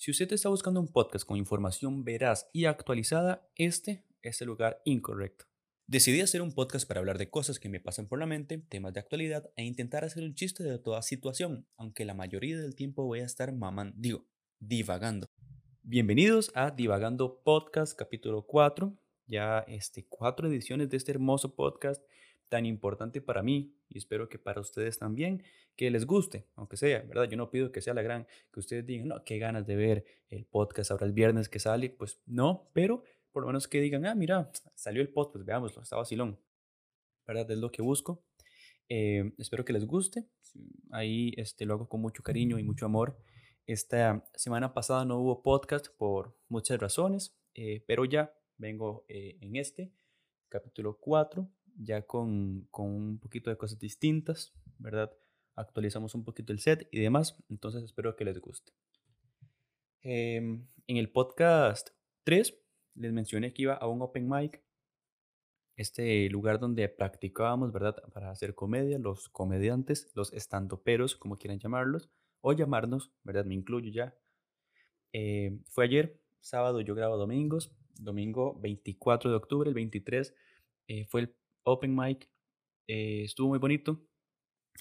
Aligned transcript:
Si 0.00 0.10
usted 0.10 0.32
está 0.32 0.48
buscando 0.48 0.80
un 0.80 0.88
podcast 0.88 1.26
con 1.26 1.36
información 1.36 2.04
veraz 2.04 2.48
y 2.54 2.64
actualizada, 2.64 3.46
este 3.54 4.06
es 4.22 4.40
el 4.40 4.46
lugar 4.46 4.80
incorrecto. 4.86 5.44
Decidí 5.86 6.22
hacer 6.22 6.40
un 6.40 6.54
podcast 6.54 6.88
para 6.88 7.00
hablar 7.00 7.18
de 7.18 7.28
cosas 7.28 7.60
que 7.60 7.68
me 7.68 7.80
pasan 7.80 8.08
por 8.08 8.18
la 8.18 8.24
mente, 8.24 8.64
temas 8.70 8.94
de 8.94 9.00
actualidad 9.00 9.50
e 9.56 9.64
intentar 9.64 10.06
hacer 10.06 10.22
un 10.22 10.34
chiste 10.34 10.64
de 10.64 10.78
toda 10.78 11.02
situación, 11.02 11.66
aunque 11.76 12.06
la 12.06 12.14
mayoría 12.14 12.58
del 12.58 12.76
tiempo 12.76 13.04
voy 13.04 13.20
a 13.20 13.26
estar 13.26 13.52
mamando, 13.52 13.94
digo, 13.98 14.26
divagando. 14.58 15.26
Bienvenidos 15.82 16.50
a 16.54 16.70
Divagando 16.70 17.42
Podcast 17.42 17.94
capítulo 17.94 18.46
4, 18.46 18.96
ya 19.26 19.58
este, 19.68 20.06
cuatro 20.08 20.48
ediciones 20.48 20.88
de 20.88 20.96
este 20.96 21.12
hermoso 21.12 21.54
podcast 21.54 22.02
tan 22.50 22.66
importante 22.66 23.22
para 23.22 23.42
mí 23.42 23.74
y 23.88 23.96
espero 23.96 24.28
que 24.28 24.38
para 24.38 24.60
ustedes 24.60 24.98
también, 24.98 25.42
que 25.76 25.90
les 25.90 26.04
guste, 26.04 26.46
aunque 26.56 26.76
sea, 26.76 27.00
¿verdad? 27.02 27.30
Yo 27.30 27.38
no 27.38 27.50
pido 27.50 27.72
que 27.72 27.80
sea 27.80 27.94
la 27.94 28.02
gran, 28.02 28.26
que 28.52 28.60
ustedes 28.60 28.84
digan, 28.84 29.08
no, 29.08 29.24
qué 29.24 29.38
ganas 29.38 29.66
de 29.66 29.76
ver 29.76 30.04
el 30.28 30.44
podcast 30.44 30.90
ahora 30.90 31.06
el 31.06 31.12
viernes 31.12 31.48
que 31.48 31.58
sale, 31.58 31.88
pues 31.88 32.20
no, 32.26 32.68
pero 32.74 33.02
por 33.32 33.44
lo 33.44 33.46
menos 33.46 33.68
que 33.68 33.80
digan, 33.80 34.04
ah, 34.04 34.14
mira, 34.14 34.50
salió 34.74 35.00
el 35.00 35.08
podcast, 35.08 35.46
veámoslo, 35.46 35.82
está 35.82 35.96
vacilón, 35.96 36.38
¿verdad? 37.26 37.50
Es 37.50 37.58
lo 37.58 37.70
que 37.70 37.80
busco. 37.80 38.22
Eh, 38.88 39.32
espero 39.38 39.64
que 39.64 39.72
les 39.72 39.86
guste. 39.86 40.26
Ahí 40.90 41.32
este, 41.36 41.64
lo 41.64 41.74
hago 41.74 41.88
con 41.88 42.00
mucho 42.00 42.24
cariño 42.24 42.58
y 42.58 42.64
mucho 42.64 42.84
amor. 42.84 43.16
Esta 43.66 44.28
semana 44.34 44.74
pasada 44.74 45.04
no 45.04 45.18
hubo 45.20 45.42
podcast 45.42 45.86
por 45.96 46.36
muchas 46.48 46.80
razones, 46.80 47.36
eh, 47.54 47.84
pero 47.86 48.04
ya 48.04 48.34
vengo 48.58 49.04
eh, 49.08 49.38
en 49.40 49.54
este 49.54 49.92
capítulo 50.48 50.98
4 50.98 51.48
ya 51.82 52.02
con, 52.02 52.66
con, 52.70 52.86
un 52.86 53.18
poquito 53.18 53.50
de 53.50 53.56
cosas 53.56 53.78
distintas, 53.78 54.52
¿verdad? 54.78 55.12
Actualizamos 55.56 56.14
un 56.14 56.24
poquito 56.24 56.52
el 56.52 56.60
set 56.60 56.88
y 56.90 57.00
demás, 57.00 57.36
entonces 57.48 57.82
espero 57.82 58.16
que 58.16 58.24
les 58.24 58.38
guste. 58.40 58.72
Em, 60.02 60.66
en 60.86 60.96
el 60.96 61.10
podcast 61.10 61.90
3 62.24 62.54
les 62.94 63.12
mencioné 63.12 63.52
que 63.52 63.62
iba 63.62 63.74
a 63.74 63.86
un 63.86 64.02
open 64.02 64.28
mic, 64.28 64.62
este 65.76 66.28
lugar 66.28 66.58
donde 66.58 66.88
practicábamos, 66.88 67.72
¿verdad? 67.72 67.96
Para 68.12 68.30
hacer 68.30 68.54
comedia, 68.54 68.98
los 68.98 69.28
comediantes, 69.30 70.10
los 70.14 70.32
estandoperos, 70.34 71.16
como 71.16 71.38
quieran 71.38 71.58
llamarlos, 71.58 72.10
o 72.42 72.52
llamarnos, 72.52 73.10
¿verdad? 73.24 73.46
Me 73.46 73.54
incluyo 73.54 73.90
ya. 73.90 74.14
Em, 75.12 75.62
fue 75.64 75.84
ayer, 75.84 76.20
sábado, 76.40 76.80
yo 76.82 76.94
grabo 76.94 77.16
domingos, 77.16 77.72
domingo 77.98 78.58
24 78.60 79.30
de 79.30 79.36
octubre, 79.36 79.68
el 79.68 79.74
23 79.74 80.34
eh, 80.88 81.06
fue 81.06 81.20
el 81.22 81.34
open 81.64 81.94
mic. 81.94 82.28
Eh, 82.86 83.22
estuvo 83.24 83.48
muy 83.48 83.58
bonito, 83.58 84.00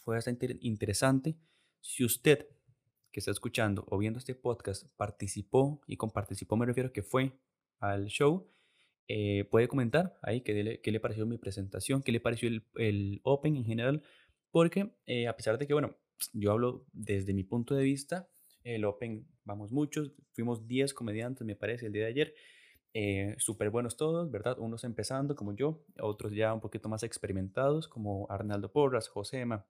fue 0.03 0.15
bastante 0.15 0.57
interesante. 0.61 1.37
Si 1.81 2.03
usted 2.03 2.47
que 3.11 3.19
está 3.19 3.31
escuchando 3.31 3.85
o 3.89 3.97
viendo 3.97 4.19
este 4.19 4.35
podcast 4.35 4.87
participó, 4.95 5.81
y 5.87 5.97
con 5.97 6.11
participó 6.11 6.57
me 6.57 6.65
refiero 6.65 6.91
que 6.91 7.03
fue 7.03 7.39
al 7.79 8.07
show, 8.07 8.51
eh, 9.07 9.45
puede 9.45 9.67
comentar 9.67 10.19
ahí 10.21 10.41
qué 10.41 10.81
le, 10.83 10.99
pareció 10.99 11.25
mi 11.25 11.37
presentación, 11.37 12.03
qué 12.03 12.11
le 12.11 12.19
pareció 12.19 12.49
el, 12.49 12.63
el 12.75 13.21
Open 13.23 13.55
en 13.55 13.65
general, 13.65 14.03
porque 14.51 14.91
eh, 15.07 15.27
a 15.27 15.35
pesar 15.35 15.57
de 15.57 15.65
que, 15.65 15.73
bueno, 15.73 15.97
yo 16.33 16.51
hablo 16.51 16.85
desde 16.91 17.33
mi 17.33 17.43
punto 17.43 17.73
de 17.75 17.83
vista, 17.83 18.29
el 18.63 18.85
Open, 18.85 19.27
vamos 19.45 19.71
muchos, 19.71 20.11
fuimos 20.33 20.67
10 20.67 20.93
comediantes, 20.93 21.45
me 21.45 21.55
parece, 21.55 21.87
el 21.87 21.93
día 21.93 22.03
de 22.03 22.09
ayer, 22.09 22.35
eh, 22.93 23.35
súper 23.37 23.69
buenos 23.69 23.97
todos, 23.97 24.31
¿verdad? 24.31 24.57
Unos 24.59 24.83
empezando 24.83 25.35
como 25.35 25.55
yo, 25.55 25.83
otros 25.99 26.33
ya 26.33 26.53
un 26.53 26.59
poquito 26.59 26.89
más 26.89 27.03
experimentados 27.03 27.87
como 27.87 28.25
Arnaldo 28.29 28.71
Porras, 28.71 29.07
Josema, 29.07 29.65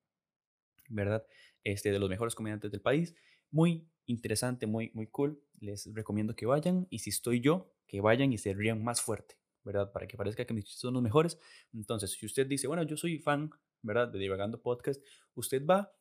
¿verdad? 0.87 1.25
Este, 1.63 1.91
de 1.91 1.99
los 1.99 2.09
mejores 2.09 2.35
comediantes 2.35 2.71
del 2.71 2.81
país. 2.81 3.15
Muy 3.51 3.87
interesante, 4.05 4.67
muy, 4.67 4.91
muy 4.93 5.07
cool. 5.07 5.41
Les 5.59 5.93
recomiendo 5.93 6.35
que 6.35 6.45
vayan 6.45 6.87
y 6.89 6.99
si 6.99 7.09
estoy 7.09 7.41
yo, 7.41 7.73
que 7.87 8.01
vayan 8.01 8.31
y 8.31 8.37
se 8.37 8.53
rían 8.53 8.83
más 8.83 9.01
fuerte, 9.01 9.35
¿verdad? 9.63 9.91
Para 9.91 10.07
que 10.07 10.15
parezca 10.15 10.45
que 10.45 10.53
mis 10.53 10.65
chistes 10.65 10.81
son 10.81 10.93
los 10.93 11.03
mejores. 11.03 11.37
Entonces, 11.73 12.11
si 12.11 12.25
usted 12.25 12.47
dice, 12.47 12.67
bueno, 12.67 12.83
yo 12.83 12.95
soy 12.95 13.19
fan, 13.19 13.49
¿verdad? 13.81 14.07
De 14.07 14.19
Divagando 14.19 14.61
Podcast, 14.61 15.03
usted 15.35 15.65
va 15.65 15.91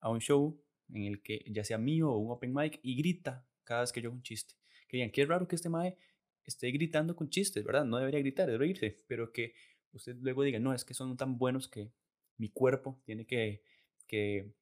a 0.00 0.08
un 0.08 0.20
show 0.20 0.62
en 0.92 1.04
el 1.04 1.22
que 1.22 1.44
ya 1.48 1.64
sea 1.64 1.78
mío 1.78 2.10
o 2.10 2.18
un 2.18 2.30
open 2.30 2.52
mic 2.52 2.78
y 2.82 2.96
grita 2.96 3.46
cada 3.64 3.82
vez 3.82 3.92
que 3.92 4.00
yo 4.00 4.08
hago 4.08 4.16
un 4.16 4.22
chiste. 4.22 4.54
Que 4.88 4.96
digan, 4.96 5.10
qué 5.10 5.24
raro 5.24 5.46
que 5.46 5.56
este 5.56 5.68
mae 5.68 5.96
esté 6.50 6.70
gritando 6.70 7.16
con 7.16 7.30
chistes, 7.30 7.64
¿verdad? 7.64 7.84
No 7.84 7.98
debería 7.98 8.20
gritar, 8.20 8.46
debería 8.46 8.74
reírse, 8.80 9.04
pero 9.06 9.32
que 9.32 9.54
usted 9.92 10.16
luego 10.20 10.42
diga, 10.42 10.58
no, 10.58 10.74
es 10.74 10.84
que 10.84 10.94
son 10.94 11.16
tan 11.16 11.38
buenos 11.38 11.68
que 11.68 11.92
mi 12.36 12.48
cuerpo 12.50 13.00
tiene 13.04 13.26
que, 13.26 13.62
que 14.06 14.52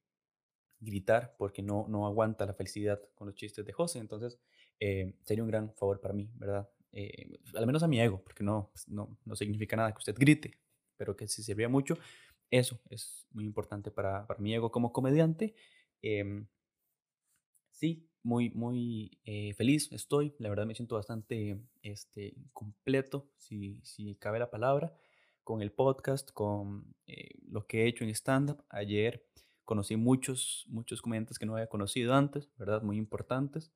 gritar 0.79 1.35
porque 1.37 1.61
no, 1.61 1.85
no 1.89 2.05
aguanta 2.05 2.45
la 2.45 2.53
felicidad 2.53 3.01
con 3.15 3.27
los 3.27 3.35
chistes 3.35 3.65
de 3.65 3.73
José. 3.73 3.99
Entonces, 3.99 4.39
eh, 4.79 5.13
sería 5.23 5.43
un 5.43 5.49
gran 5.49 5.73
favor 5.75 5.99
para 5.99 6.13
mí, 6.13 6.29
¿verdad? 6.35 6.69
Eh, 6.91 7.39
al 7.53 7.65
menos 7.67 7.83
a 7.83 7.87
mi 7.87 7.99
ego, 7.99 8.21
porque 8.23 8.43
no, 8.43 8.69
pues, 8.71 8.87
no, 8.87 9.17
no 9.25 9.35
significa 9.35 9.75
nada 9.75 9.91
que 9.91 9.99
usted 9.99 10.15
grite, 10.17 10.57
pero 10.97 11.15
que 11.15 11.27
si 11.27 11.43
servía 11.43 11.69
mucho, 11.69 11.97
eso 12.49 12.79
es 12.89 13.27
muy 13.31 13.45
importante 13.45 13.91
para, 13.91 14.25
para 14.25 14.39
mi 14.39 14.53
ego 14.53 14.71
como 14.71 14.91
comediante. 14.91 15.55
Eh, 16.01 16.45
sí, 17.71 18.08
muy, 18.23 18.49
muy 18.51 19.19
eh, 19.23 19.53
feliz 19.53 19.91
estoy. 19.91 20.33
La 20.39 20.49
verdad 20.49 20.65
me 20.65 20.75
siento 20.75 20.95
bastante 20.95 21.59
este, 21.81 22.35
completo, 22.53 23.29
si, 23.37 23.79
si 23.83 24.15
cabe 24.15 24.39
la 24.39 24.49
palabra, 24.49 24.93
con 25.43 25.61
el 25.61 25.71
podcast, 25.71 26.31
con 26.31 26.93
eh, 27.07 27.29
lo 27.47 27.65
que 27.65 27.83
he 27.83 27.87
hecho 27.87 28.03
en 28.03 28.09
stand-up. 28.11 28.63
Ayer 28.69 29.25
conocí 29.65 29.95
muchos, 29.95 30.65
muchos 30.67 31.01
comediantes 31.01 31.39
que 31.39 31.45
no 31.45 31.53
había 31.53 31.67
conocido 31.67 32.13
antes, 32.13 32.49
¿verdad? 32.57 32.81
Muy 32.81 32.97
importantes. 32.97 33.71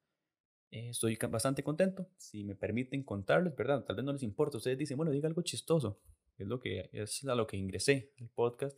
Eh, 0.72 0.90
estoy 0.90 1.18
bastante 1.30 1.64
contento. 1.64 2.10
Si 2.18 2.44
me 2.44 2.56
permiten 2.56 3.04
contarles, 3.04 3.56
¿verdad? 3.56 3.84
Tal 3.86 3.96
vez 3.96 4.06
no 4.06 4.14
les 4.14 4.24
importa. 4.24 4.58
Ustedes 4.58 4.78
dicen, 4.78 4.98
bueno, 4.98 5.12
diga 5.12 5.28
algo 5.28 5.42
chistoso. 5.42 6.02
Es 6.38 6.48
lo 6.48 6.60
que 6.60 6.90
es 6.92 7.24
a 7.26 7.36
lo 7.36 7.48
que 7.48 7.58
ingresé 7.58 8.12
el 8.18 8.30
podcast. 8.30 8.78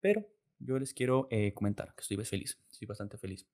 Pero 0.00 0.26
yo 0.58 0.78
les 0.78 0.94
quiero 0.94 1.28
comentar 1.54 1.94
que 1.94 2.02
estoy 2.02 2.24
feliz. 2.24 2.58
Estoy 2.70 2.86
bastante 2.86 3.18
feliz. 3.18 3.46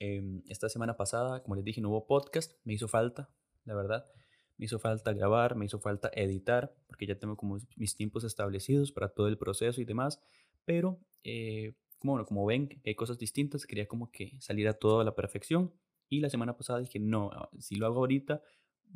Em, 0.00 0.42
esta 0.48 0.70
semana 0.70 0.96
pasada, 0.96 1.42
como 1.42 1.56
les 1.56 1.64
dije, 1.64 1.80
no 1.82 1.90
hubo 1.90 2.06
podcast, 2.06 2.54
me 2.64 2.72
hizo 2.72 2.88
falta, 2.88 3.30
la 3.64 3.74
verdad. 3.74 4.06
Me 4.56 4.64
hizo 4.64 4.78
falta 4.78 5.12
grabar, 5.12 5.56
me 5.56 5.66
hizo 5.66 5.78
falta 5.78 6.10
editar, 6.14 6.74
porque 6.86 7.06
ya 7.06 7.18
tengo 7.18 7.36
como 7.36 7.58
mis 7.76 7.94
tiempos 7.96 8.24
establecidos 8.24 8.92
para 8.92 9.10
todo 9.10 9.28
el 9.28 9.36
proceso 9.36 9.80
y 9.80 9.84
demás. 9.84 10.22
Pero, 10.64 10.98
eh, 11.22 11.74
como, 11.98 12.24
como 12.24 12.46
ven, 12.46 12.80
hay 12.84 12.94
cosas 12.94 13.18
distintas, 13.18 13.66
quería 13.66 13.86
como 13.86 14.10
que 14.10 14.36
saliera 14.40 14.72
todo 14.72 15.00
a 15.00 15.04
la 15.04 15.14
perfección. 15.14 15.72
Y 16.08 16.20
la 16.20 16.30
semana 16.30 16.56
pasada 16.56 16.80
dije, 16.80 16.98
no, 16.98 17.30
ah, 17.32 17.50
si 17.58 17.76
lo 17.76 17.86
hago 17.86 17.98
ahorita, 17.98 18.42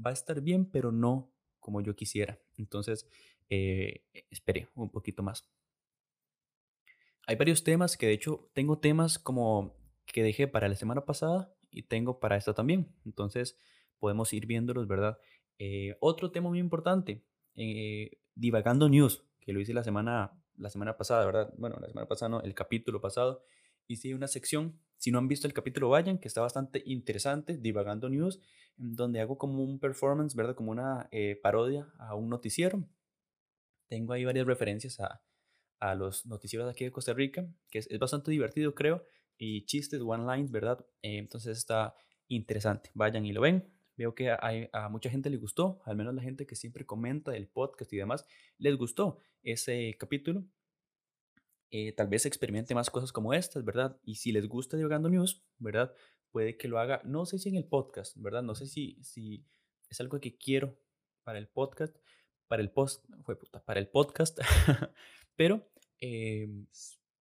va 0.05 0.11
a 0.11 0.15
estar 0.15 0.41
bien, 0.41 0.65
pero 0.65 0.91
no 0.91 1.31
como 1.61 1.83
yo 1.83 1.95
quisiera. 1.95 2.41
Entonces, 2.57 3.07
eh, 3.51 4.05
esperé 4.31 4.69
un 4.75 4.91
poquito 4.91 5.23
más. 5.23 5.47
Hay 7.27 7.37
varios 7.37 7.63
temas 7.63 7.97
que 7.99 8.07
de 8.07 8.13
hecho 8.15 8.51
tengo 8.55 8.79
temas 8.79 9.19
como 9.19 9.75
que 10.07 10.23
dejé 10.23 10.49
para 10.49 10.69
la 10.69 10.75
semana 10.75 11.05
pasada 11.05 11.53
y 11.71 11.83
tengo 11.83 12.21
para 12.21 12.37
esta 12.37 12.55
también. 12.55 12.95
Entonces 13.05 13.59
podemos 13.99 14.33
ir 14.33 14.47
viéndolos, 14.47 14.87
¿verdad? 14.87 15.19
Eh, 15.59 15.97
otro 16.01 16.31
tema 16.31 16.49
muy 16.49 16.59
importante, 16.59 17.25
eh, 17.55 18.19
divagando 18.35 18.89
news, 18.89 19.25
que 19.41 19.53
lo 19.53 19.61
hice 19.61 19.75
la 19.75 19.85
semana, 19.85 20.33
la 20.57 20.71
semana 20.71 20.97
pasada, 20.97 21.25
¿verdad? 21.27 21.55
Bueno, 21.57 21.77
la 21.81 21.89
semana 21.89 22.07
pasada 22.09 22.29
no, 22.29 22.41
el 22.43 22.55
capítulo 22.55 23.01
pasado. 23.01 23.45
Hice 23.87 24.15
una 24.15 24.29
sección, 24.29 24.81
si 24.97 25.11
no 25.11 25.19
han 25.19 25.29
visto 25.29 25.47
el 25.47 25.53
capítulo, 25.53 25.91
vayan, 25.91 26.19
que 26.19 26.29
está 26.29 26.41
bastante 26.41 26.83
interesante, 26.87 27.59
divagando 27.59 28.09
news, 28.09 28.41
donde 28.77 29.21
hago 29.21 29.37
como 29.37 29.63
un 29.63 29.79
performance, 29.79 30.35
¿verdad? 30.35 30.55
Como 30.55 30.71
una 30.71 31.09
eh, 31.13 31.39
parodia 31.43 31.93
a 31.99 32.15
un 32.15 32.31
noticiero. 32.31 32.89
Tengo 33.89 34.15
ahí 34.15 34.25
varias 34.25 34.47
referencias 34.47 35.01
a, 35.01 35.23
a 35.81 35.95
los 35.95 36.25
noticieros 36.25 36.67
de 36.67 36.73
aquí 36.73 36.85
de 36.85 36.93
Costa 36.93 37.13
Rica, 37.13 37.47
que 37.71 37.79
es, 37.79 37.87
es 37.91 37.99
bastante 37.99 38.31
divertido, 38.31 38.75
creo 38.75 39.05
y 39.39 39.65
chistes, 39.67 40.01
one 40.01 40.25
lines, 40.33 40.51
¿verdad? 40.51 40.85
Eh, 41.03 41.19
entonces 41.19 41.59
está 41.59 41.95
interesante. 42.29 42.91
Vayan 42.95 43.27
y 43.27 43.33
lo 43.33 43.41
ven. 43.41 43.71
Veo 43.97 44.15
que 44.15 44.31
hay, 44.41 44.69
a 44.73 44.89
mucha 44.89 45.09
gente 45.09 45.31
le 45.31 45.37
gustó, 45.37 45.81
al 45.85 45.97
menos 45.97 46.15
la 46.15 46.23
gente 46.23 46.47
que 46.47 46.57
siempre 46.57 46.85
comenta 46.85 47.37
el 47.37 47.47
podcast 47.47 47.93
y 47.93 47.97
demás, 47.97 48.27
les 48.59 48.77
gustó 48.77 49.21
ese 49.43 49.97
capítulo. 49.99 50.45
Eh, 51.71 51.93
tal 51.93 52.09
vez 52.09 52.27
experimente 52.27 52.75
más 52.75 52.91
cosas 52.91 53.13
como 53.13 53.35
estas, 53.35 53.65
¿verdad? 53.65 53.99
Y 54.05 54.17
si 54.17 54.33
les 54.33 54.49
gusta 54.49 54.77
Divagando 54.77 55.09
News, 55.09 55.45
¿verdad? 55.59 55.95
Puede 56.31 56.57
que 56.57 56.67
lo 56.67 56.79
haga, 56.79 57.03
no 57.05 57.25
sé 57.27 57.39
si 57.39 57.49
en 57.49 57.57
el 57.57 57.67
podcast, 57.67 58.17
¿verdad? 58.17 58.43
No 58.43 58.55
sé 58.55 58.67
si, 58.67 58.99
si 59.03 59.47
es 59.89 60.01
algo 60.01 60.21
que 60.21 60.37
quiero 60.37 60.77
para 61.23 61.39
el 61.39 61.49
podcast, 61.49 61.97
para 62.49 62.63
el 62.63 62.71
post, 62.71 63.05
fue 63.23 63.37
puta, 63.37 63.65
para 63.65 63.81
el 63.81 63.89
podcast, 63.89 64.39
pero 65.37 65.69
eh, 66.01 66.49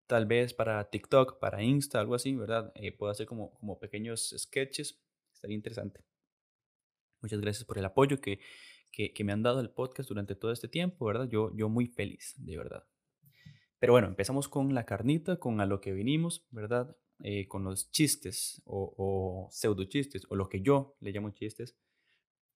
tal 0.07 0.25
vez 0.25 0.53
para 0.53 0.89
TikTok, 0.89 1.39
para 1.39 1.63
Insta, 1.63 1.99
algo 1.99 2.15
así, 2.15 2.35
¿verdad? 2.35 2.71
Eh, 2.75 2.91
puedo 2.91 3.11
hacer 3.11 3.25
como, 3.25 3.53
como 3.53 3.79
pequeños 3.79 4.33
sketches, 4.37 5.01
estaría 5.33 5.55
interesante. 5.55 6.03
Muchas 7.21 7.39
gracias 7.39 7.65
por 7.65 7.77
el 7.77 7.85
apoyo 7.85 8.21
que, 8.21 8.39
que, 8.91 9.13
que, 9.13 9.23
me 9.23 9.33
han 9.33 9.43
dado 9.43 9.59
el 9.59 9.69
podcast 9.69 10.09
durante 10.09 10.35
todo 10.35 10.51
este 10.51 10.67
tiempo, 10.67 11.05
¿verdad? 11.05 11.27
Yo, 11.29 11.55
yo 11.55 11.69
muy 11.69 11.87
feliz, 11.87 12.33
de 12.37 12.57
verdad. 12.57 12.87
Pero 13.79 13.93
bueno, 13.93 14.07
empezamos 14.07 14.47
con 14.47 14.73
la 14.73 14.85
carnita, 14.85 15.37
con 15.37 15.59
a 15.61 15.65
lo 15.65 15.81
que 15.81 15.93
vinimos, 15.93 16.45
¿verdad? 16.51 16.95
eh, 17.23 17.47
con 17.47 17.63
los 17.63 17.91
chistes 17.91 18.61
o, 18.65 18.93
o 18.97 19.49
pseudo 19.51 19.85
chistes 19.85 20.23
o 20.29 20.35
lo 20.35 20.49
que 20.49 20.61
yo 20.61 20.95
le 20.99 21.11
llamo 21.11 21.31
chistes. 21.31 21.77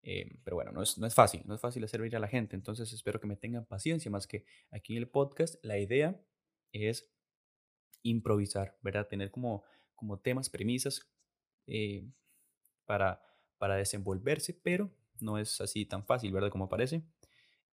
Eh, 0.02 0.40
pero 0.44 0.56
bueno, 0.56 0.72
no 0.72 0.82
es, 0.82 0.98
no 0.98 1.08
es 1.08 1.14
fácil, 1.14 1.42
no 1.46 1.56
es 1.56 1.62
fácil 1.62 1.84
hacer 1.84 2.02
reír 2.02 2.16
a 2.16 2.20
la 2.20 2.28
gente. 2.28 2.56
Entonces 2.56 2.92
espero 2.94 3.20
que 3.20 3.28
me 3.28 3.36
tengan 3.36 3.66
paciencia, 3.66 4.12
más 4.12 4.28
que 4.28 4.46
aquí 4.72 4.94
en 4.94 5.00
el 5.00 5.10
podcast 5.10 5.56
la 5.64 5.78
idea 5.78 6.22
es 6.72 7.10
improvisar, 8.04 8.78
¿verdad? 8.82 9.08
Tener 9.08 9.32
como, 9.32 9.64
como 9.96 10.20
temas, 10.20 10.50
premisas 10.50 11.10
eh, 11.68 12.08
para, 12.86 13.22
para 13.58 13.76
desenvolverse, 13.76 14.54
pero 14.54 14.92
no 15.22 15.38
es 15.38 15.62
así 15.62 15.86
tan 15.86 16.06
fácil, 16.06 16.32
¿verdad? 16.32 16.50
Como 16.52 16.70
parece. 16.70 17.04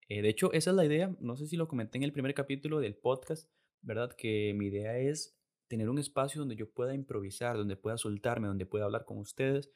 Eh, 0.08 0.22
de 0.22 0.28
hecho, 0.28 0.52
esa 0.52 0.70
es 0.70 0.76
la 0.76 0.84
idea, 0.84 1.16
no 1.20 1.36
sé 1.36 1.46
si 1.46 1.56
lo 1.56 1.68
comenté 1.68 1.98
en 1.98 2.04
el 2.04 2.12
primer 2.12 2.34
capítulo 2.34 2.80
del 2.80 2.94
podcast, 2.94 3.50
¿verdad? 3.82 4.12
Que 4.12 4.54
mi 4.54 4.66
idea 4.66 4.98
es 4.98 5.36
tener 5.68 5.88
un 5.88 5.98
espacio 5.98 6.40
donde 6.40 6.56
yo 6.56 6.70
pueda 6.70 6.94
improvisar, 6.94 7.56
donde 7.56 7.76
pueda 7.76 7.98
soltarme, 7.98 8.46
donde 8.46 8.66
pueda 8.66 8.84
hablar 8.84 9.04
con 9.04 9.18
ustedes, 9.18 9.72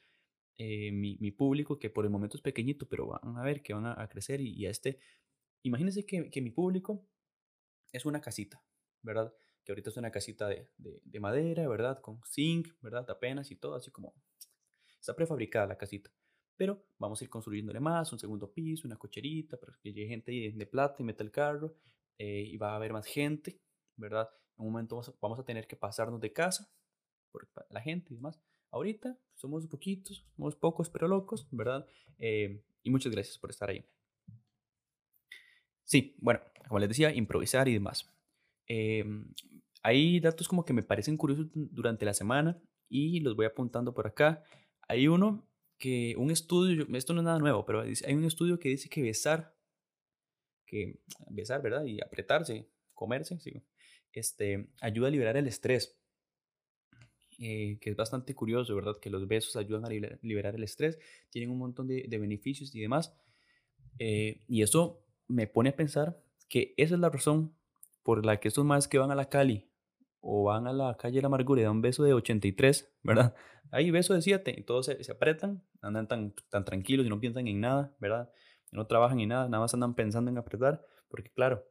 eh, 0.57 0.91
mi, 0.91 1.17
mi, 1.19 1.31
público, 1.31 1.79
que 1.79 1.89
por 1.89 2.05
el 2.05 2.11
momento 2.11 2.37
es 2.37 2.41
pequeñito, 2.41 2.87
pero 2.87 3.07
van 3.07 3.37
a 3.37 3.43
ver 3.43 3.61
que 3.61 3.73
van 3.73 3.85
a, 3.85 4.07
crecer 4.07 4.41
y, 4.41 4.65
a 4.65 4.69
este, 4.69 4.99
imagínense 5.63 6.05
que, 6.05 6.29
que, 6.29 6.41
mi 6.41 6.51
público 6.51 7.07
es 7.91 8.05
una 8.05 8.21
casita, 8.21 8.63
¿verdad? 9.01 9.33
Que 9.63 9.71
ahorita 9.71 9.89
es 9.89 9.97
una 9.97 10.11
casita 10.11 10.47
de, 10.47 10.69
de, 10.77 11.01
de 11.03 11.19
madera, 11.19 11.67
¿verdad? 11.67 12.01
Con 12.01 12.19
zinc, 12.25 12.69
¿verdad? 12.81 13.09
Apenas 13.09 13.51
y 13.51 13.55
todo, 13.55 13.75
así 13.75 13.91
como 13.91 14.13
está 14.99 15.15
prefabricada 15.15 15.67
la 15.67 15.77
casita. 15.77 16.11
Pero 16.55 16.85
vamos 16.99 17.19
a 17.19 17.23
ir 17.23 17.29
construyéndole 17.29 17.79
más, 17.79 18.11
un 18.13 18.19
segundo 18.19 18.51
piso, 18.53 18.87
una 18.87 18.95
cocherita, 18.97 19.57
para 19.57 19.73
que 19.81 19.91
llegue 19.91 20.07
gente 20.07 20.31
de 20.53 20.65
plata 20.67 20.97
y 20.99 21.03
meta 21.03 21.23
el 21.23 21.31
carro, 21.31 21.75
eh, 22.17 22.43
y 22.47 22.57
va 22.57 22.73
a 22.73 22.75
haber 22.75 22.93
más 22.93 23.07
gente, 23.07 23.59
¿verdad? 23.95 24.29
En 24.57 24.65
un 24.65 24.73
momento 24.73 25.01
vamos 25.19 25.39
a, 25.39 25.43
tener 25.43 25.65
que 25.65 25.75
pasarnos 25.75 26.21
de 26.21 26.31
casa, 26.31 26.71
por 27.31 27.49
la 27.69 27.81
gente 27.81 28.13
y 28.13 28.17
demás. 28.17 28.39
Ahorita 28.69 29.17
somos 29.33 29.65
poquitos, 29.65 30.23
somos 30.35 30.55
pocos 30.55 30.87
pero 30.89 31.07
locos, 31.07 31.47
¿verdad? 31.49 31.87
Eh, 32.19 32.61
y 32.83 32.91
muchas 32.91 33.11
gracias 33.11 33.39
por 33.39 33.49
estar 33.49 33.69
ahí. 33.69 33.83
Sí, 35.83 36.15
bueno, 36.19 36.41
como 36.67 36.79
les 36.79 36.89
decía, 36.89 37.11
improvisar 37.11 37.67
y 37.67 37.73
demás. 37.73 38.07
Em, 38.73 39.25
hay 39.83 40.21
datos 40.21 40.47
como 40.47 40.63
que 40.63 40.71
me 40.71 40.81
parecen 40.81 41.17
curiosos 41.17 41.47
durante 41.53 42.05
la 42.05 42.13
semana 42.13 42.57
y 42.87 43.19
los 43.19 43.35
voy 43.35 43.45
apuntando 43.45 43.93
por 43.93 44.07
acá. 44.07 44.43
Hay 44.87 45.09
uno 45.09 45.45
que 45.77 46.15
un 46.17 46.31
estudio, 46.31 46.87
esto 46.95 47.13
no 47.13 47.19
es 47.19 47.25
nada 47.25 47.39
nuevo, 47.39 47.65
pero 47.65 47.81
hay 47.81 48.13
un 48.13 48.23
estudio 48.23 48.59
que 48.59 48.69
dice 48.69 48.87
que 48.87 49.01
besar, 49.01 49.53
que 50.65 51.01
besar, 51.29 51.61
¿verdad? 51.61 51.83
Y 51.83 51.99
apretarse, 52.01 52.69
comerse, 52.93 53.39
sí, 53.39 53.61
este, 54.13 54.69
ayuda 54.79 55.09
a 55.09 55.11
liberar 55.11 55.35
el 55.35 55.47
estrés. 55.47 55.97
Eh, 57.39 57.77
que 57.81 57.89
es 57.89 57.95
bastante 57.97 58.35
curioso, 58.35 58.73
¿verdad? 58.73 58.99
Que 59.01 59.09
los 59.09 59.27
besos 59.27 59.57
ayudan 59.57 59.83
a 59.83 59.89
liberar, 60.21 60.55
el 60.55 60.63
estrés, 60.63 60.97
tienen 61.29 61.49
un 61.49 61.57
montón 61.57 61.87
de, 61.87 62.07
beneficios 62.07 62.73
y 62.73 62.79
demás. 62.79 63.13
Eh, 63.99 64.45
y 64.47 64.61
eso 64.61 65.03
me 65.27 65.47
pone 65.47 65.71
a 65.71 65.75
pensar 65.75 66.23
que 66.47 66.73
esa 66.77 66.95
es 66.95 67.01
la 67.01 67.09
razón 67.09 67.53
por 68.03 68.25
la 68.25 68.39
que 68.39 68.47
estos 68.47 68.65
más 68.65 68.87
que 68.87 68.97
van 68.97 69.11
a 69.11 69.15
la 69.15 69.29
Cali 69.29 69.69
o 70.19 70.43
van 70.43 70.67
a 70.67 70.73
la 70.73 70.95
calle 70.97 71.15
de 71.15 71.21
la 71.21 71.27
amargura 71.27 71.61
y 71.61 71.63
dan 71.63 71.77
un 71.77 71.81
beso 71.81 72.03
de 72.03 72.13
83, 72.13 72.93
¿verdad? 73.03 73.35
Ahí 73.71 73.91
beso 73.91 74.13
de 74.13 74.21
7 74.21 74.55
y 74.57 74.63
todos 74.63 74.85
se, 74.85 75.03
se, 75.03 75.11
apretan, 75.11 75.63
andan 75.81 76.07
tan, 76.07 76.33
tan 76.49 76.65
tranquilos 76.65 77.05
y 77.05 77.09
no 77.09 77.19
piensan 77.19 77.47
en 77.47 77.59
nada, 77.59 77.95
¿verdad? 77.99 78.31
No 78.71 78.87
trabajan 78.87 79.19
en 79.19 79.29
nada, 79.29 79.47
nada 79.49 79.61
más 79.61 79.73
andan 79.73 79.95
pensando 79.95 80.31
en 80.31 80.37
apretar, 80.37 80.85
porque 81.09 81.31
claro, 81.31 81.65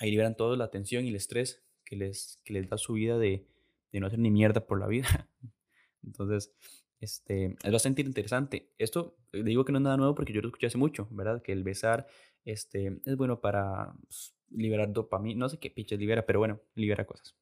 ahí 0.00 0.10
liberan 0.10 0.36
toda 0.36 0.56
la 0.56 0.70
tensión 0.70 1.04
y 1.04 1.08
el 1.08 1.16
estrés 1.16 1.64
que 1.84 1.96
les, 1.96 2.40
que 2.44 2.54
les 2.54 2.68
da 2.68 2.78
su 2.78 2.94
vida 2.94 3.18
de, 3.18 3.46
de 3.92 4.00
no 4.00 4.06
hacer 4.06 4.18
ni 4.18 4.30
mierda 4.30 4.66
por 4.66 4.80
la 4.80 4.86
vida. 4.86 5.28
Entonces, 6.02 6.54
este, 7.00 7.56
es 7.62 7.72
bastante 7.72 8.02
interesante. 8.02 8.72
Esto 8.78 9.16
digo 9.32 9.64
que 9.64 9.72
no 9.72 9.78
es 9.78 9.84
nada 9.84 9.96
nuevo 9.96 10.14
porque 10.14 10.32
yo 10.32 10.40
lo 10.40 10.48
escuché 10.48 10.66
hace 10.66 10.78
mucho, 10.78 11.08
¿verdad? 11.10 11.42
Que 11.42 11.52
el 11.52 11.62
besar 11.62 12.06
este, 12.44 13.00
es 13.04 13.16
bueno 13.16 13.40
para 13.40 13.94
pues, 14.02 14.34
liberar 14.50 14.92
dopamina, 14.92 15.38
no 15.38 15.48
sé 15.48 15.58
qué 15.58 15.70
piches 15.70 15.98
libera, 15.98 16.26
pero 16.26 16.38
bueno, 16.38 16.60
libera 16.74 17.06
cosas. 17.06 17.34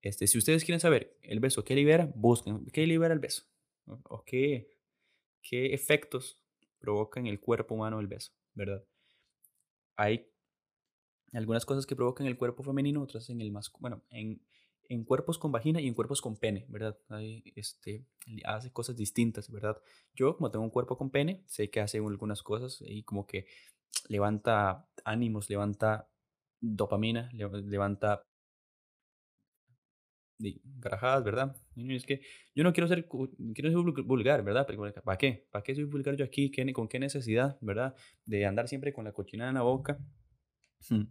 Este, 0.00 0.26
si 0.26 0.38
ustedes 0.38 0.64
quieren 0.64 0.80
saber 0.80 1.16
el 1.22 1.40
beso 1.40 1.64
qué 1.64 1.74
libera, 1.74 2.10
busquen 2.14 2.66
qué 2.66 2.86
libera 2.86 3.14
el 3.14 3.20
beso 3.20 3.44
o 3.86 4.24
qué, 4.24 4.76
qué 5.42 5.74
efectos 5.74 6.42
provoca 6.78 7.20
en 7.20 7.26
el 7.26 7.40
cuerpo 7.40 7.74
humano 7.74 8.00
el 8.00 8.08
beso, 8.08 8.32
¿verdad? 8.54 8.84
Hay 9.96 10.28
algunas 11.32 11.64
cosas 11.64 11.86
que 11.86 11.94
provocan 11.94 12.26
el 12.26 12.36
cuerpo 12.36 12.62
femenino, 12.62 13.02
otras 13.02 13.30
en 13.30 13.40
el 13.40 13.52
masculino, 13.52 13.80
bueno, 13.80 14.02
en, 14.10 14.42
en 14.88 15.04
cuerpos 15.04 15.38
con 15.38 15.52
vagina 15.52 15.80
y 15.80 15.86
en 15.86 15.94
cuerpos 15.94 16.20
con 16.20 16.36
pene, 16.36 16.66
¿verdad? 16.68 16.98
Hay, 17.08 17.42
este, 17.56 18.04
hace 18.44 18.72
cosas 18.72 18.96
distintas, 18.96 19.50
¿verdad? 19.50 19.80
Yo, 20.14 20.36
como 20.36 20.50
tengo 20.50 20.64
un 20.64 20.70
cuerpo 20.70 20.96
con 20.98 21.10
pene, 21.10 21.42
sé 21.46 21.70
que 21.70 21.80
hace 21.80 21.98
algunas 21.98 22.42
cosas 22.42 22.78
y 22.86 23.02
como 23.04 23.26
que 23.26 23.46
levanta 24.08 24.88
ánimos, 25.04 25.48
levanta 25.50 26.08
dopamina, 26.60 27.30
levanta 27.32 28.26
garajadas, 30.64 31.24
¿verdad? 31.24 31.56
Es 31.76 32.04
que 32.04 32.20
yo 32.54 32.64
no 32.64 32.72
quiero 32.72 32.88
ser, 32.88 33.06
quiero 33.06 33.70
ser 33.70 34.04
vulgar, 34.04 34.42
¿verdad? 34.42 34.66
¿Para 35.04 35.18
qué? 35.18 35.46
¿Para 35.50 35.62
qué 35.62 35.74
soy 35.74 35.84
vulgar 35.84 36.16
yo 36.16 36.24
aquí? 36.24 36.50
¿Con 36.72 36.88
qué 36.88 36.98
necesidad, 36.98 37.58
¿verdad? 37.60 37.94
De 38.24 38.46
andar 38.46 38.68
siempre 38.68 38.92
con 38.92 39.04
la 39.04 39.12
cochina 39.12 39.48
en 39.48 39.54
la 39.54 39.62
boca. 39.62 39.98
Hmm. 40.88 41.04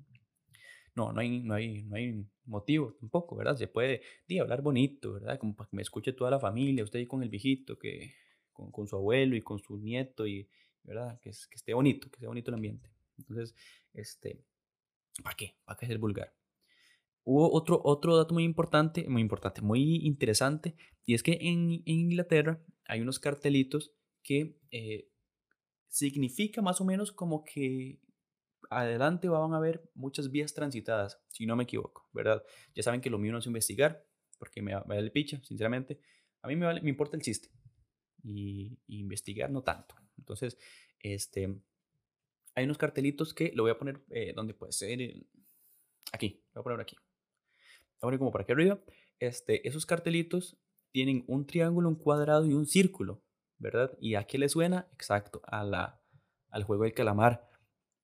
No, 0.95 1.13
no 1.13 1.21
hay, 1.21 1.41
no 1.41 1.53
hay, 1.53 1.83
no 1.83 1.95
hay 1.95 2.25
motivo 2.51 2.93
tampoco, 2.99 3.35
¿verdad? 3.35 3.55
Se 3.55 3.67
puede 3.67 4.01
hablar 4.39 4.61
bonito, 4.61 5.13
¿verdad? 5.13 5.39
Como 5.39 5.55
para 5.55 5.69
que 5.69 5.75
me 5.75 5.81
escuche 5.81 6.13
toda 6.13 6.29
la 6.29 6.39
familia, 6.39 6.83
usted 6.83 6.99
ahí 6.99 7.07
con 7.07 7.23
el 7.23 7.29
viejito, 7.29 7.79
que, 7.79 8.13
con, 8.51 8.71
con 8.71 8.87
su 8.87 8.95
abuelo 8.95 9.35
y 9.35 9.41
con 9.41 9.59
su 9.59 9.77
nieto, 9.77 10.27
y, 10.27 10.47
¿verdad? 10.83 11.19
Que, 11.19 11.29
esté 11.29 11.73
bonito, 11.73 12.09
que 12.09 12.17
esté 12.17 12.27
bonito 12.27 12.51
el 12.51 12.55
ambiente. 12.55 12.91
Entonces, 13.17 13.55
este, 13.93 14.43
¿para 15.23 15.35
qué? 15.35 15.55
¿Para 15.65 15.77
qué 15.77 15.87
ser 15.87 15.97
vulgar? 15.97 16.35
Hubo 17.23 17.51
otro, 17.53 17.81
otro 17.83 18.17
dato 18.17 18.33
muy 18.33 18.43
importante, 18.43 19.07
muy 19.07 19.21
importante, 19.21 19.61
muy 19.61 20.05
interesante, 20.05 20.75
y 21.05 21.13
es 21.13 21.23
que 21.23 21.37
en, 21.41 21.81
Inglaterra 21.85 22.63
hay 22.85 23.01
unos 23.01 23.19
cartelitos 23.19 23.93
que 24.23 24.57
eh, 24.71 25.07
significa 25.87 26.61
más 26.61 26.81
o 26.81 26.85
menos 26.85 27.11
como 27.11 27.43
que 27.43 27.99
adelante 28.69 29.27
van 29.29 29.53
a 29.53 29.57
haber 29.57 29.89
muchas 29.93 30.31
vías 30.31 30.53
transitadas, 30.53 31.21
si 31.29 31.45
no 31.45 31.55
me 31.55 31.63
equivoco, 31.63 32.09
¿verdad? 32.13 32.43
Ya 32.75 32.83
saben 32.83 33.01
que 33.01 33.09
lo 33.09 33.17
mío 33.17 33.31
no 33.31 33.39
es 33.39 33.47
investigar, 33.47 34.05
porque 34.37 34.61
me, 34.61 34.73
vale 34.73 35.01
el 35.01 35.11
picha, 35.11 35.41
sinceramente. 35.43 35.99
A 36.41 36.47
mí 36.47 36.55
me, 36.55 36.65
vale, 36.65 36.81
me 36.81 36.89
importa 36.89 37.15
el 37.15 37.23
chiste 37.23 37.49
y, 38.23 38.77
investigar 38.87 39.49
no 39.49 39.63
tanto. 39.63 39.95
Entonces, 40.17 40.57
este, 40.99 41.61
hay 42.55 42.65
unos 42.65 42.77
cartelitos 42.77 43.33
que 43.33 43.51
lo 43.53 43.63
voy 43.63 43.71
a 43.71 43.77
poner 43.77 44.03
eh, 44.09 44.33
donde 44.35 44.53
puede 44.53 44.71
ser, 44.71 44.99
aquí, 46.11 46.43
lo 46.53 46.61
voy 46.61 46.61
a 46.61 46.63
poner 46.63 46.79
aquí 46.81 46.97
ahora 48.01 48.17
como 48.17 48.31
para 48.31 48.43
aquí 48.43 48.51
arriba, 48.51 48.79
este, 49.19 49.67
esos 49.67 49.85
cartelitos 49.85 50.57
tienen 50.91 51.23
un 51.27 51.45
triángulo, 51.45 51.87
un 51.87 51.95
cuadrado 51.95 52.45
y 52.45 52.53
un 52.53 52.65
círculo, 52.65 53.23
¿verdad? 53.57 53.95
¿Y 54.01 54.15
a 54.15 54.25
qué 54.25 54.37
le 54.37 54.49
suena? 54.49 54.89
Exacto, 54.93 55.41
a 55.45 55.63
la, 55.63 56.01
al 56.49 56.63
juego 56.63 56.83
del 56.83 56.93
calamar. 56.93 57.49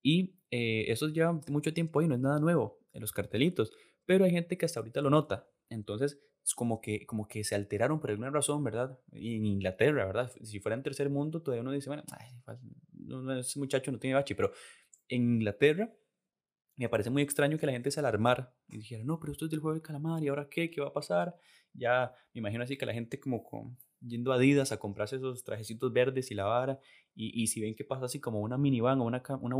Y 0.02 0.37
eh, 0.50 0.86
eso 0.88 1.08
lleva 1.08 1.40
mucho 1.48 1.72
tiempo 1.72 2.02
y 2.02 2.08
no 2.08 2.14
es 2.14 2.20
nada 2.20 2.38
nuevo 2.38 2.80
en 2.92 3.00
los 3.00 3.12
cartelitos, 3.12 3.72
pero 4.04 4.24
hay 4.24 4.30
gente 4.30 4.56
que 4.56 4.66
hasta 4.66 4.80
ahorita 4.80 5.00
lo 5.00 5.10
nota. 5.10 5.48
Entonces, 5.70 6.18
es 6.42 6.54
como 6.54 6.80
que, 6.80 7.04
como 7.04 7.28
que 7.28 7.44
se 7.44 7.54
alteraron 7.54 8.00
por 8.00 8.10
alguna 8.10 8.30
razón, 8.30 8.64
¿verdad? 8.64 8.98
Y 9.12 9.36
en 9.36 9.44
Inglaterra, 9.44 10.06
¿verdad? 10.06 10.32
Si 10.42 10.60
fuera 10.60 10.76
en 10.76 10.82
tercer 10.82 11.10
mundo, 11.10 11.42
todavía 11.42 11.62
uno 11.62 11.72
dice, 11.72 11.90
bueno, 11.90 12.04
ese 13.38 13.58
muchacho 13.58 13.92
no 13.92 13.98
tiene 13.98 14.14
bachi, 14.14 14.34
pero 14.34 14.52
en 15.08 15.22
Inglaterra 15.34 15.92
me 16.76 16.88
parece 16.88 17.10
muy 17.10 17.22
extraño 17.22 17.58
que 17.58 17.66
la 17.66 17.72
gente 17.72 17.90
se 17.90 18.00
alarmara 18.00 18.54
y 18.68 18.78
dijera, 18.78 19.04
no, 19.04 19.18
pero 19.18 19.32
esto 19.32 19.44
es 19.44 19.50
del 19.50 19.60
juego 19.60 19.74
del 19.74 19.82
calamar, 19.82 20.22
¿y 20.22 20.28
ahora 20.28 20.48
qué? 20.48 20.70
¿Qué 20.70 20.80
va 20.80 20.88
a 20.88 20.92
pasar? 20.92 21.34
Ya 21.74 22.14
me 22.32 22.38
imagino 22.38 22.62
así 22.62 22.78
que 22.78 22.86
la 22.86 22.94
gente 22.94 23.20
como 23.20 23.42
con, 23.42 23.76
yendo 24.00 24.32
a 24.32 24.36
Adidas 24.36 24.72
a 24.72 24.78
comprarse 24.78 25.16
esos 25.16 25.44
trajecitos 25.44 25.92
verdes 25.92 26.30
y 26.30 26.34
la 26.34 26.44
vara, 26.44 26.80
y, 27.14 27.42
y 27.42 27.48
si 27.48 27.60
ven 27.60 27.74
que 27.74 27.84
pasa 27.84 28.06
así 28.06 28.20
como 28.20 28.40
una 28.40 28.58
minivan 28.58 29.00
o 29.00 29.04
una, 29.04 29.22
una 29.40 29.56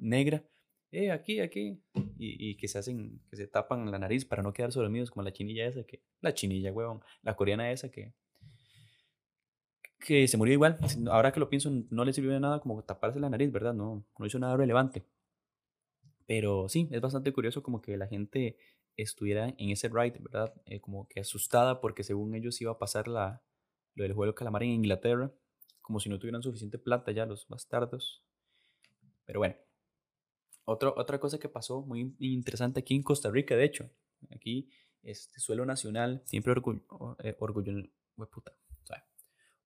negra, 0.00 0.44
eh, 0.92 1.10
aquí, 1.10 1.40
aquí, 1.40 1.82
y, 2.18 2.50
y, 2.50 2.56
que 2.56 2.68
se 2.68 2.78
hacen, 2.78 3.20
que 3.28 3.36
se 3.36 3.48
tapan 3.48 3.90
la 3.90 3.98
nariz 3.98 4.24
para 4.24 4.42
no 4.42 4.52
quedar 4.52 4.70
dormidos 4.72 5.10
como 5.10 5.24
la 5.24 5.32
chinilla 5.32 5.66
esa, 5.66 5.82
que, 5.84 6.02
la 6.20 6.34
chinilla, 6.34 6.72
huevón, 6.72 7.00
la 7.22 7.34
coreana 7.34 7.72
esa 7.72 7.90
que, 7.90 8.12
que 9.98 10.28
se 10.28 10.36
murió 10.36 10.54
igual, 10.54 10.78
ahora 11.10 11.32
que 11.32 11.40
lo 11.40 11.48
pienso, 11.48 11.70
no 11.90 12.04
le 12.04 12.12
sirvió 12.12 12.32
de 12.32 12.40
nada 12.40 12.60
como 12.60 12.82
taparse 12.84 13.18
la 13.18 13.30
nariz, 13.30 13.50
¿verdad? 13.50 13.74
No, 13.74 14.04
no 14.18 14.26
hizo 14.26 14.38
nada 14.38 14.56
relevante. 14.56 15.04
Pero 16.26 16.68
sí, 16.68 16.88
es 16.92 17.00
bastante 17.00 17.32
curioso 17.32 17.62
como 17.62 17.82
que 17.82 17.96
la 17.96 18.06
gente 18.06 18.56
estuviera 18.96 19.48
en 19.58 19.70
ese 19.70 19.88
ride, 19.88 20.18
¿verdad? 20.20 20.54
Eh, 20.66 20.80
como 20.80 21.08
que 21.08 21.20
asustada 21.20 21.80
porque 21.80 22.04
según 22.04 22.34
ellos 22.34 22.60
iba 22.60 22.72
a 22.72 22.78
pasar 22.78 23.08
la, 23.08 23.42
lo 23.94 24.02
del 24.04 24.12
juego 24.12 24.34
calamar 24.34 24.62
en 24.62 24.70
Inglaterra, 24.70 25.32
como 25.80 26.00
si 26.00 26.08
no 26.08 26.18
tuvieran 26.18 26.42
suficiente 26.42 26.78
plata 26.78 27.12
ya 27.12 27.26
los 27.26 27.46
bastardos. 27.48 28.24
Pero 29.24 29.40
bueno, 29.40 29.56
otra 30.64 30.90
otra 30.96 31.18
cosa 31.20 31.38
que 31.38 31.48
pasó 31.48 31.82
muy 31.82 32.14
interesante 32.18 32.80
aquí 32.80 32.94
en 32.94 33.02
Costa 33.02 33.30
Rica, 33.30 33.56
de 33.56 33.64
hecho, 33.64 33.90
aquí 34.30 34.70
este, 35.02 35.40
suelo 35.40 35.66
nacional, 35.66 36.22
siempre 36.24 36.52
orgullo, 36.52 36.80
eh, 37.22 37.36
orgullo, 37.38 37.72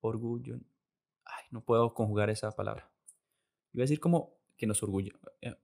orgullo, 0.01 0.59
ay, 1.25 1.45
no 1.51 1.65
puedo 1.65 1.95
conjugar 1.95 2.31
esa 2.31 2.51
palabra. 2.53 2.91
Iba 3.73 3.83
a 3.83 3.85
decir 3.85 4.01
como 4.01 4.37
que 4.57 4.67
nos 4.67 4.83
orgullo, 4.83 5.13
eh, 5.41 5.55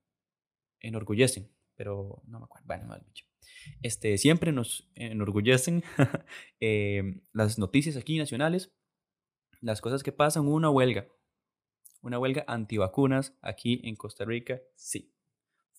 enorgullecen, 0.81 1.51
pero 1.75 2.23
no 2.27 2.39
me 2.39 2.45
acuerdo, 2.45 2.67
bueno, 2.67 2.87
mal 2.87 3.03
dicho. 3.05 3.27
Este, 3.83 4.19
siempre 4.19 4.53
nos 4.53 4.91
enorgullecen 4.95 5.83
eh, 6.61 7.21
las 7.33 7.59
noticias 7.59 7.97
aquí 7.97 8.19
nacionales, 8.19 8.73
las 9.61 9.81
cosas 9.81 10.03
que 10.03 10.13
pasan, 10.13 10.47
una 10.47 10.71
huelga, 10.71 11.09
una 12.03 12.19
huelga 12.19 12.45
antivacunas 12.47 13.37
aquí 13.41 13.81
en 13.85 13.97
Costa 13.97 14.25
Rica, 14.25 14.61
sí. 14.77 15.15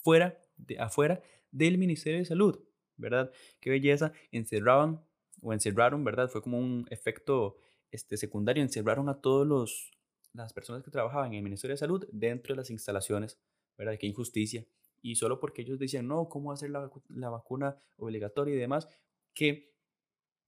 Fuera, 0.01 0.39
de, 0.57 0.79
afuera 0.79 1.21
del 1.51 1.77
Ministerio 1.77 2.19
de 2.19 2.25
Salud, 2.25 2.59
¿verdad? 2.97 3.31
Qué 3.59 3.69
belleza, 3.69 4.13
encerraban 4.31 5.03
o 5.41 5.53
encerraron, 5.53 6.03
¿verdad? 6.03 6.29
Fue 6.29 6.41
como 6.41 6.57
un 6.57 6.85
efecto 6.89 7.57
este, 7.91 8.17
secundario, 8.17 8.61
encerraron 8.63 9.09
a 9.09 9.21
todos 9.21 9.91
las 10.33 10.53
personas 10.53 10.83
que 10.83 10.91
trabajaban 10.91 11.29
en 11.29 11.35
el 11.35 11.43
Ministerio 11.43 11.73
de 11.73 11.79
Salud 11.79 12.07
dentro 12.11 12.53
de 12.53 12.57
las 12.57 12.69
instalaciones, 12.69 13.39
¿verdad? 13.77 13.97
Qué 13.99 14.07
injusticia. 14.07 14.65
Y 15.05 15.17
solo 15.17 15.39
porque 15.39 15.61
ellos 15.61 15.77
decían, 15.77 16.07
no, 16.07 16.27
¿cómo 16.29 16.51
hacer 16.51 16.71
la, 16.71 16.89
la 17.09 17.29
vacuna 17.29 17.77
obligatoria 17.97 18.55
y 18.55 18.57
demás? 18.57 18.87
Que 19.35 19.71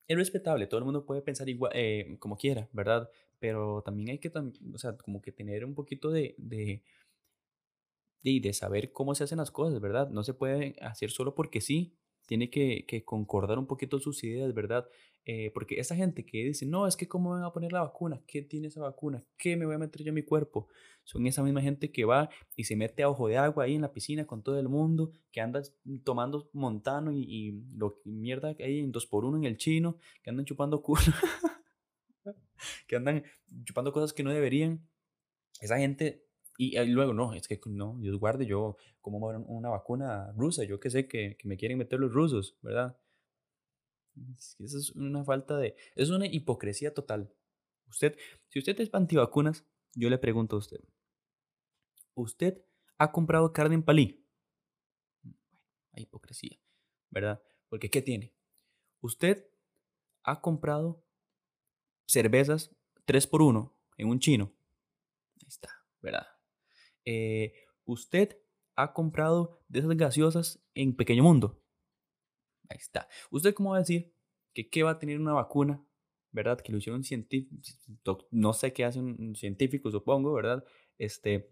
es 0.08 0.18
respetable, 0.18 0.66
todo 0.66 0.80
el 0.80 0.86
mundo 0.86 1.06
puede 1.06 1.22
pensar 1.22 1.48
igual, 1.48 1.72
eh, 1.76 2.18
como 2.20 2.38
quiera, 2.38 2.68
¿verdad? 2.72 3.08
Pero 3.38 3.84
también 3.84 4.10
hay 4.10 4.18
que, 4.18 4.30
o 4.30 4.78
sea, 4.80 4.98
como 4.98 5.22
que 5.22 5.32
tener 5.32 5.64
un 5.64 5.76
poquito 5.76 6.10
de, 6.10 6.34
de, 6.40 6.82
de, 8.24 8.40
de 8.40 8.54
saber 8.54 8.92
cómo 8.92 9.14
se 9.14 9.26
hacen 9.26 9.38
las 9.38 9.52
cosas, 9.52 9.80
¿verdad? 9.80 10.10
No 10.10 10.24
se 10.24 10.34
puede 10.34 10.76
hacer 10.82 11.12
solo 11.12 11.36
porque 11.36 11.62
sí, 11.62 11.94
tiene 12.26 12.50
que, 12.50 12.88
que, 12.88 13.06
concordar 13.06 13.60
un 13.60 13.68
poquito 13.68 14.00
sus 14.00 14.24
ideas, 14.24 14.56
¿verdad? 14.56 14.90
Eh, 15.30 15.52
porque 15.54 15.78
esa 15.78 15.94
gente 15.94 16.26
que 16.26 16.46
dice, 16.46 16.66
no, 16.66 16.88
es 16.88 16.96
que 16.96 17.06
cómo 17.06 17.32
van 17.32 17.44
a 17.44 17.52
poner 17.52 17.74
la 17.74 17.82
vacuna, 17.82 18.24
¿qué 18.26 18.42
tiene 18.42 18.68
esa 18.68 18.80
vacuna? 18.80 19.26
¿Qué 19.38 19.58
me 19.58 19.66
voy 19.66 19.76
a 19.76 19.78
meter 19.78 20.02
yo 20.02 20.08
en 20.08 20.16
mi 20.16 20.24
cuerpo? 20.24 20.70
Son 21.04 21.28
esa 21.28 21.44
misma 21.44 21.62
gente 21.62 21.92
que 21.92 22.06
va 22.06 22.30
y 22.56 22.64
se 22.64 22.78
mete 22.78 23.04
a 23.04 23.10
ojo 23.10 23.28
de 23.28 23.38
agua 23.38 23.66
ahí 23.66 23.76
en 23.76 23.82
la 23.82 23.92
piscina 23.92 24.26
con 24.26 24.42
todo 24.42 24.58
el 24.58 24.70
mundo, 24.70 25.12
que 25.34 25.42
anda 25.42 25.62
tomando 26.06 26.50
montano 26.54 27.12
y, 27.12 27.26
y 27.28 27.52
lo 27.76 28.00
mierda 28.06 28.56
que 28.56 28.64
hay 28.64 28.80
en 28.80 28.94
dos 28.94 29.06
por 29.06 29.26
uno 29.26 29.36
en 29.36 29.44
el 29.44 29.58
chino, 29.58 29.98
que 30.24 30.30
andan 30.30 30.46
chupando 30.46 30.82
culo, 30.82 31.02
que 32.88 32.96
andan 32.96 33.22
chupando 33.66 33.92
cosas 33.92 34.14
que 34.14 34.24
no 34.24 34.32
deberían. 34.32 34.88
Esa 35.60 35.78
gente 35.78 36.24
y, 36.58 36.78
luego, 36.86 37.14
no, 37.14 37.34
es 37.34 37.50
que 37.50 37.60
no, 37.66 37.98
Dios 38.00 38.18
guarde, 38.18 38.46
yo 38.46 38.78
como 39.02 39.18
una 39.18 39.70
vacuna 39.70 40.32
rusa, 40.38 40.64
yo 40.64 40.80
que 40.80 40.90
sé 40.90 41.06
que, 41.06 41.36
que 41.38 41.50
me 41.50 41.58
quieren 41.58 41.78
meter 41.78 42.00
los 42.00 42.14
rusos, 42.14 42.58
¿verdad? 42.62 42.98
Eso 44.60 44.78
es 44.78 44.92
una 44.92 45.24
falta 45.24 45.58
de... 45.58 45.76
Es 45.96 46.10
una 46.10 46.26
hipocresía 46.28 46.94
total. 46.94 47.34
Usted, 47.88 48.18
si 48.50 48.60
usted 48.60 48.80
es 48.80 48.94
antivacunas, 48.94 49.66
yo 49.94 50.10
le 50.10 50.18
pregunto 50.18 50.56
a 50.56 50.60
usted. 50.60 50.84
¿Usted 52.14 52.64
ha 52.98 53.12
comprado 53.12 53.54
carne 53.54 53.76
en 53.76 53.84
palí? 53.84 54.26
Bueno, 55.22 55.40
hay 55.94 56.04
hipocresía, 56.04 56.60
¿verdad? 57.10 57.42
Porque 57.70 57.90
¿qué 57.90 58.02
tiene? 58.02 58.34
Usted 59.02 59.48
ha 60.24 60.42
comprado 60.42 61.06
cervezas 62.06 62.76
3 63.06 63.28
por 63.28 63.42
1 63.42 63.78
en 63.98 64.10
un 64.10 64.20
chino. 64.20 64.54
Ahí 65.42 65.48
está, 65.48 65.70
¿verdad? 66.02 66.28
Eh, 67.06 67.54
usted 67.86 68.38
ha 68.76 68.94
comprado 68.94 69.64
de 69.68 69.80
esas 69.80 69.96
gaseosas 69.96 70.64
en 70.74 70.96
Pequeño 70.96 71.24
Mundo. 71.24 71.64
Ahí 72.70 72.78
está. 72.78 73.08
¿Usted 73.32 73.54
cómo 73.54 73.72
va 73.72 73.78
a 73.78 73.80
decir 73.80 74.14
que 74.54 74.70
qué 74.70 74.84
va 74.84 74.92
a 74.92 75.00
tener 75.00 75.20
una 75.20 75.34
vacuna? 75.34 75.84
¿Verdad? 76.32 76.60
Que 76.60 76.72
lo 76.72 76.78
hicieron 76.78 77.04
científicos, 77.04 77.80
no 78.32 78.54
sé 78.54 78.74
qué 78.74 78.86
hace 78.86 79.00
un 79.00 79.36
científico, 79.36 79.90
supongo, 79.90 80.34
¿verdad? 80.34 80.64
Este, 80.98 81.52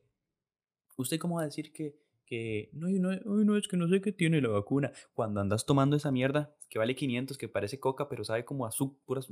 ¿usted 0.97 1.17
cómo 1.17 1.35
va 1.35 1.43
a 1.43 1.45
decir 1.45 1.71
que, 1.71 1.97
que 2.25 2.69
no, 2.73 2.89
no, 2.89 3.15
no, 3.43 3.57
es 3.57 3.67
que 3.67 3.77
no 3.77 3.87
sé 3.87 4.01
qué 4.01 4.11
tiene 4.11 4.41
la 4.41 4.49
vacuna? 4.49 4.91
Cuando 5.13 5.41
andas 5.41 5.65
tomando 5.65 5.95
esa 5.95 6.11
mierda 6.11 6.55
que 6.69 6.79
vale 6.79 6.95
500, 6.95 7.37
que 7.37 7.47
parece 7.47 7.79
coca, 7.79 8.09
pero 8.09 8.23
sabe 8.23 8.45
como 8.45 8.65
azúcar, 8.65 9.23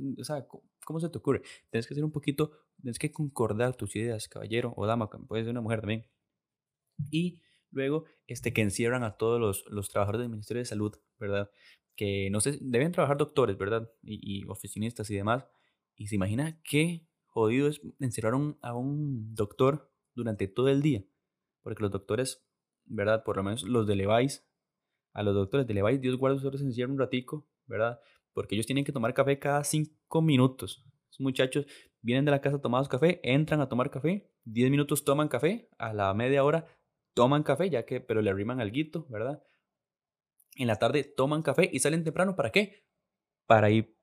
¿cómo 0.84 1.00
se 1.00 1.08
te 1.08 1.18
ocurre? 1.18 1.42
Tienes 1.70 1.86
que 1.86 1.94
ser 1.94 2.04
un 2.04 2.12
poquito, 2.12 2.52
tienes 2.80 2.98
que 2.98 3.12
concordar 3.12 3.76
tus 3.76 3.94
ideas, 3.96 4.28
caballero 4.28 4.72
o 4.76 4.86
dama, 4.86 5.10
puede 5.10 5.42
ser 5.44 5.50
una 5.50 5.60
mujer 5.60 5.80
también. 5.80 6.06
Y 7.10 7.40
luego 7.74 8.04
este, 8.26 8.52
que 8.52 8.62
encierran 8.62 9.02
a 9.02 9.16
todos 9.16 9.40
los, 9.40 9.64
los 9.68 9.88
trabajadores 9.88 10.22
del 10.22 10.30
Ministerio 10.30 10.60
de 10.60 10.66
Salud, 10.66 10.94
¿verdad? 11.18 11.50
Que 11.96 12.28
no 12.30 12.40
sé, 12.40 12.58
deben 12.60 12.92
trabajar 12.92 13.18
doctores, 13.18 13.58
¿verdad? 13.58 13.90
Y, 14.02 14.44
oficinistas 14.46 15.10
y 15.10 15.16
demás. 15.16 15.46
Y 15.96 16.06
se 16.06 16.14
imagina 16.14 16.60
qué 16.64 17.06
jodido 17.26 17.68
es 17.68 17.80
encerrar 18.00 18.34
a 18.62 18.74
un 18.74 19.34
doctor 19.34 19.92
durante 20.14 20.48
todo 20.48 20.68
el 20.68 20.82
día. 20.82 21.04
Porque 21.62 21.82
los 21.82 21.90
doctores, 21.90 22.46
¿verdad? 22.84 23.24
Por 23.24 23.36
lo 23.36 23.42
menos 23.42 23.62
los 23.64 23.86
de 23.86 23.96
Levi's, 23.96 24.46
a 25.12 25.22
los 25.22 25.34
doctores 25.34 25.66
de 25.66 25.74
Levi's, 25.74 26.00
Dios 26.00 26.16
guarda, 26.16 26.36
ustedes 26.36 26.62
encierran 26.62 26.92
un 26.92 26.98
ratico, 26.98 27.48
¿verdad? 27.66 28.00
Porque 28.32 28.54
ellos 28.56 28.66
tienen 28.66 28.84
que 28.84 28.92
tomar 28.92 29.14
café 29.14 29.38
cada 29.38 29.62
cinco 29.64 30.22
minutos. 30.22 30.84
Muchachos 31.20 31.66
vienen 32.02 32.24
de 32.24 32.32
la 32.32 32.40
casa 32.40 32.60
tomados 32.60 32.88
café, 32.88 33.20
entran 33.22 33.60
a 33.60 33.68
tomar 33.68 33.90
café, 33.90 34.28
diez 34.44 34.68
minutos 34.70 35.04
toman 35.04 35.28
café, 35.28 35.68
a 35.78 35.92
la 35.92 36.12
media 36.12 36.42
hora 36.42 36.66
toman 37.14 37.42
café, 37.42 37.70
ya 37.70 37.86
que, 37.86 38.00
pero 38.00 38.20
le 38.22 38.30
arriman 38.30 38.58
guito, 38.70 39.06
¿verdad? 39.08 39.42
En 40.56 40.66
la 40.66 40.76
tarde 40.76 41.04
toman 41.04 41.42
café 41.42 41.68
y 41.72 41.78
salen 41.78 42.04
temprano, 42.04 42.36
¿para 42.36 42.50
qué? 42.50 42.84
Para 43.46 43.70
ir 43.70 43.96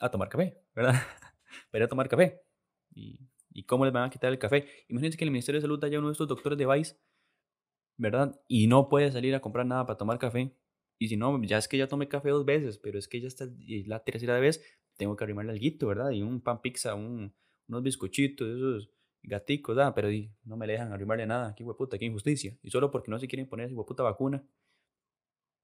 a 0.00 0.10
tomar 0.10 0.28
café, 0.28 0.62
¿verdad? 0.74 0.94
Para 1.70 1.82
ir 1.82 1.84
a 1.84 1.88
tomar 1.88 2.08
café. 2.08 2.42
¿Y, 2.94 3.18
¿Y 3.50 3.64
cómo 3.64 3.84
les 3.84 3.92
van 3.92 4.04
a 4.04 4.10
quitar 4.10 4.30
el 4.30 4.38
café? 4.38 4.68
Imagínense 4.88 5.18
que 5.18 5.24
el 5.24 5.30
Ministerio 5.30 5.58
de 5.58 5.62
Salud 5.62 5.82
haya 5.82 5.98
uno 5.98 6.08
de 6.08 6.12
estos 6.12 6.28
doctores 6.28 6.58
de 6.58 6.66
Vice, 6.66 6.96
¿verdad? 7.96 8.40
Y 8.46 8.66
no 8.66 8.88
puede 8.88 9.10
salir 9.10 9.34
a 9.34 9.40
comprar 9.40 9.66
nada 9.66 9.86
para 9.86 9.96
tomar 9.96 10.18
café. 10.18 10.54
Y 10.98 11.08
si 11.08 11.16
no, 11.16 11.42
ya 11.42 11.58
es 11.58 11.68
que 11.68 11.78
ya 11.78 11.88
tomé 11.88 12.08
café 12.08 12.30
dos 12.30 12.44
veces, 12.44 12.78
pero 12.78 12.98
es 12.98 13.08
que 13.08 13.20
ya 13.20 13.28
está 13.28 13.46
la 13.86 14.04
tercera 14.04 14.38
vez, 14.38 14.62
tengo 14.96 15.16
que 15.16 15.24
arrimarle 15.24 15.54
guito, 15.54 15.86
¿verdad? 15.86 16.10
Y 16.10 16.22
un 16.22 16.40
pan 16.40 16.60
pizza, 16.60 16.94
un, 16.94 17.34
unos 17.68 17.82
bizcochitos, 17.82 18.48
esos 18.48 18.90
gaticos, 19.22 19.76
da, 19.76 19.94
pero 19.94 20.08
no 20.44 20.56
me 20.56 20.66
le 20.66 20.74
dejan 20.74 20.92
arrimarle 20.92 21.26
nada, 21.26 21.54
qué 21.54 21.64
hueputa, 21.64 21.98
qué 21.98 22.06
injusticia. 22.06 22.56
Y 22.62 22.70
solo 22.70 22.90
porque 22.90 23.10
no 23.10 23.18
se 23.18 23.28
quieren 23.28 23.48
poner 23.48 23.66
esa 23.66 23.74
hueputa 23.74 24.02
vacuna, 24.02 24.44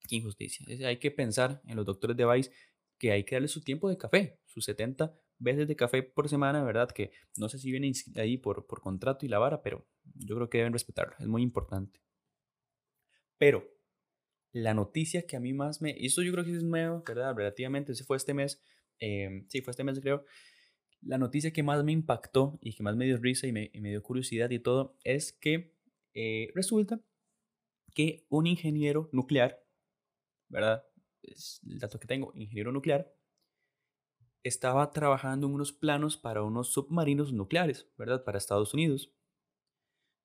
qué 0.07 0.17
injusticia. 0.17 0.65
hay 0.87 0.97
que 0.97 1.11
pensar 1.11 1.61
en 1.65 1.75
los 1.75 1.85
doctores 1.85 2.15
de 2.17 2.25
Vice 2.25 2.51
que 2.97 3.11
hay 3.11 3.23
que 3.23 3.35
darle 3.35 3.47
su 3.47 3.61
tiempo 3.61 3.89
de 3.89 3.97
café, 3.97 4.39
sus 4.45 4.65
70 4.65 5.13
veces 5.37 5.67
de 5.67 5.75
café 5.75 6.03
por 6.03 6.29
semana, 6.29 6.63
¿verdad? 6.63 6.89
Que 6.89 7.11
no 7.37 7.49
sé 7.49 7.59
si 7.59 7.71
vienen 7.71 7.93
ahí 8.15 8.37
por, 8.37 8.65
por 8.67 8.81
contrato 8.81 9.25
y 9.25 9.29
la 9.29 9.39
vara, 9.39 9.61
pero 9.61 9.85
yo 10.15 10.35
creo 10.35 10.49
que 10.49 10.59
deben 10.59 10.73
respetarlo, 10.73 11.15
es 11.19 11.27
muy 11.27 11.41
importante. 11.41 12.01
Pero 13.37 13.67
la 14.53 14.73
noticia 14.73 15.25
que 15.25 15.35
a 15.35 15.39
mí 15.41 15.53
más 15.53 15.81
me... 15.81 15.93
Y 15.97 16.05
esto 16.05 16.21
yo 16.21 16.31
creo 16.31 16.45
que 16.45 16.55
es 16.55 16.63
nuevo, 16.63 17.03
¿verdad? 17.05 17.35
Relativamente, 17.35 17.91
ese 17.91 18.05
fue 18.05 18.15
este 18.15 18.33
mes, 18.33 18.61
eh, 18.99 19.43
sí, 19.49 19.61
fue 19.61 19.71
este 19.71 19.83
mes 19.83 19.99
creo, 19.99 20.23
la 21.05 21.19
noticia 21.19 21.53
que 21.53 21.63
más 21.63 21.83
me 21.83 21.91
impactó 21.91 22.57
y 22.61 22.73
que 22.73 22.83
más 22.83 22.95
me 22.95 23.05
dio 23.05 23.17
risa 23.17 23.47
y 23.47 23.51
me, 23.51 23.69
dio 23.69 24.01
curiosidad 24.01 24.49
y 24.49 24.59
todo 24.59 24.97
es 25.03 25.33
que 25.33 25.77
eh, 26.13 26.51
resulta 26.55 26.99
que 27.93 28.25
un 28.29 28.47
ingeniero 28.47 29.09
nuclear, 29.13 29.63
¿verdad? 30.49 30.83
Es 31.21 31.61
el 31.67 31.79
dato 31.79 31.99
que 31.99 32.07
tengo, 32.07 32.31
ingeniero 32.33 32.71
nuclear, 32.71 33.15
estaba 34.43 34.91
trabajando 34.91 35.47
en 35.47 35.53
unos 35.53 35.71
planos 35.71 36.17
para 36.17 36.43
unos 36.43 36.73
submarinos 36.73 37.31
nucleares, 37.31 37.87
¿verdad? 37.97 38.23
Para 38.23 38.37
Estados 38.37 38.73
Unidos. 38.73 39.13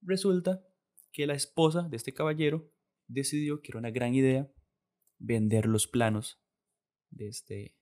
Resulta 0.02 0.66
que 1.12 1.26
la 1.26 1.34
esposa 1.34 1.88
de 1.88 1.96
este 1.96 2.14
caballero 2.14 2.72
decidió 3.06 3.60
que 3.60 3.72
era 3.72 3.78
una 3.78 3.90
gran 3.90 4.14
idea 4.14 4.50
vender 5.18 5.66
los 5.66 5.87
planos 5.87 6.42
de 7.10 7.28
este, 7.28 7.76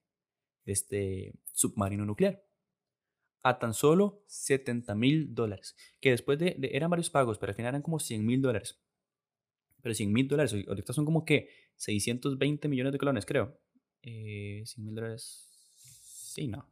de 0.64 0.72
este 0.72 1.34
submarino 1.52 2.04
nuclear 2.04 2.47
a 3.48 3.58
tan 3.58 3.72
solo 3.72 4.22
70 4.26 4.94
mil 4.94 5.34
dólares. 5.34 5.76
Que 6.00 6.10
después 6.10 6.38
de, 6.38 6.56
eran 6.72 6.90
varios 6.90 7.10
pagos, 7.10 7.38
pero 7.38 7.50
al 7.50 7.56
final 7.56 7.70
eran 7.70 7.82
como 7.82 7.98
100 7.98 8.24
mil 8.24 8.42
dólares. 8.42 8.80
Pero 9.82 9.94
100 9.94 10.12
mil 10.12 10.28
dólares, 10.28 10.54
ahorita 10.66 10.92
son 10.92 11.04
como 11.04 11.24
que 11.24 11.48
620 11.76 12.68
millones 12.68 12.92
de 12.92 12.98
colones, 12.98 13.24
creo. 13.24 13.58
Eh, 14.02 14.62
100 14.66 14.84
mil 14.84 14.94
dólares. 14.94 15.48
Sí, 16.34 16.48
no. 16.48 16.68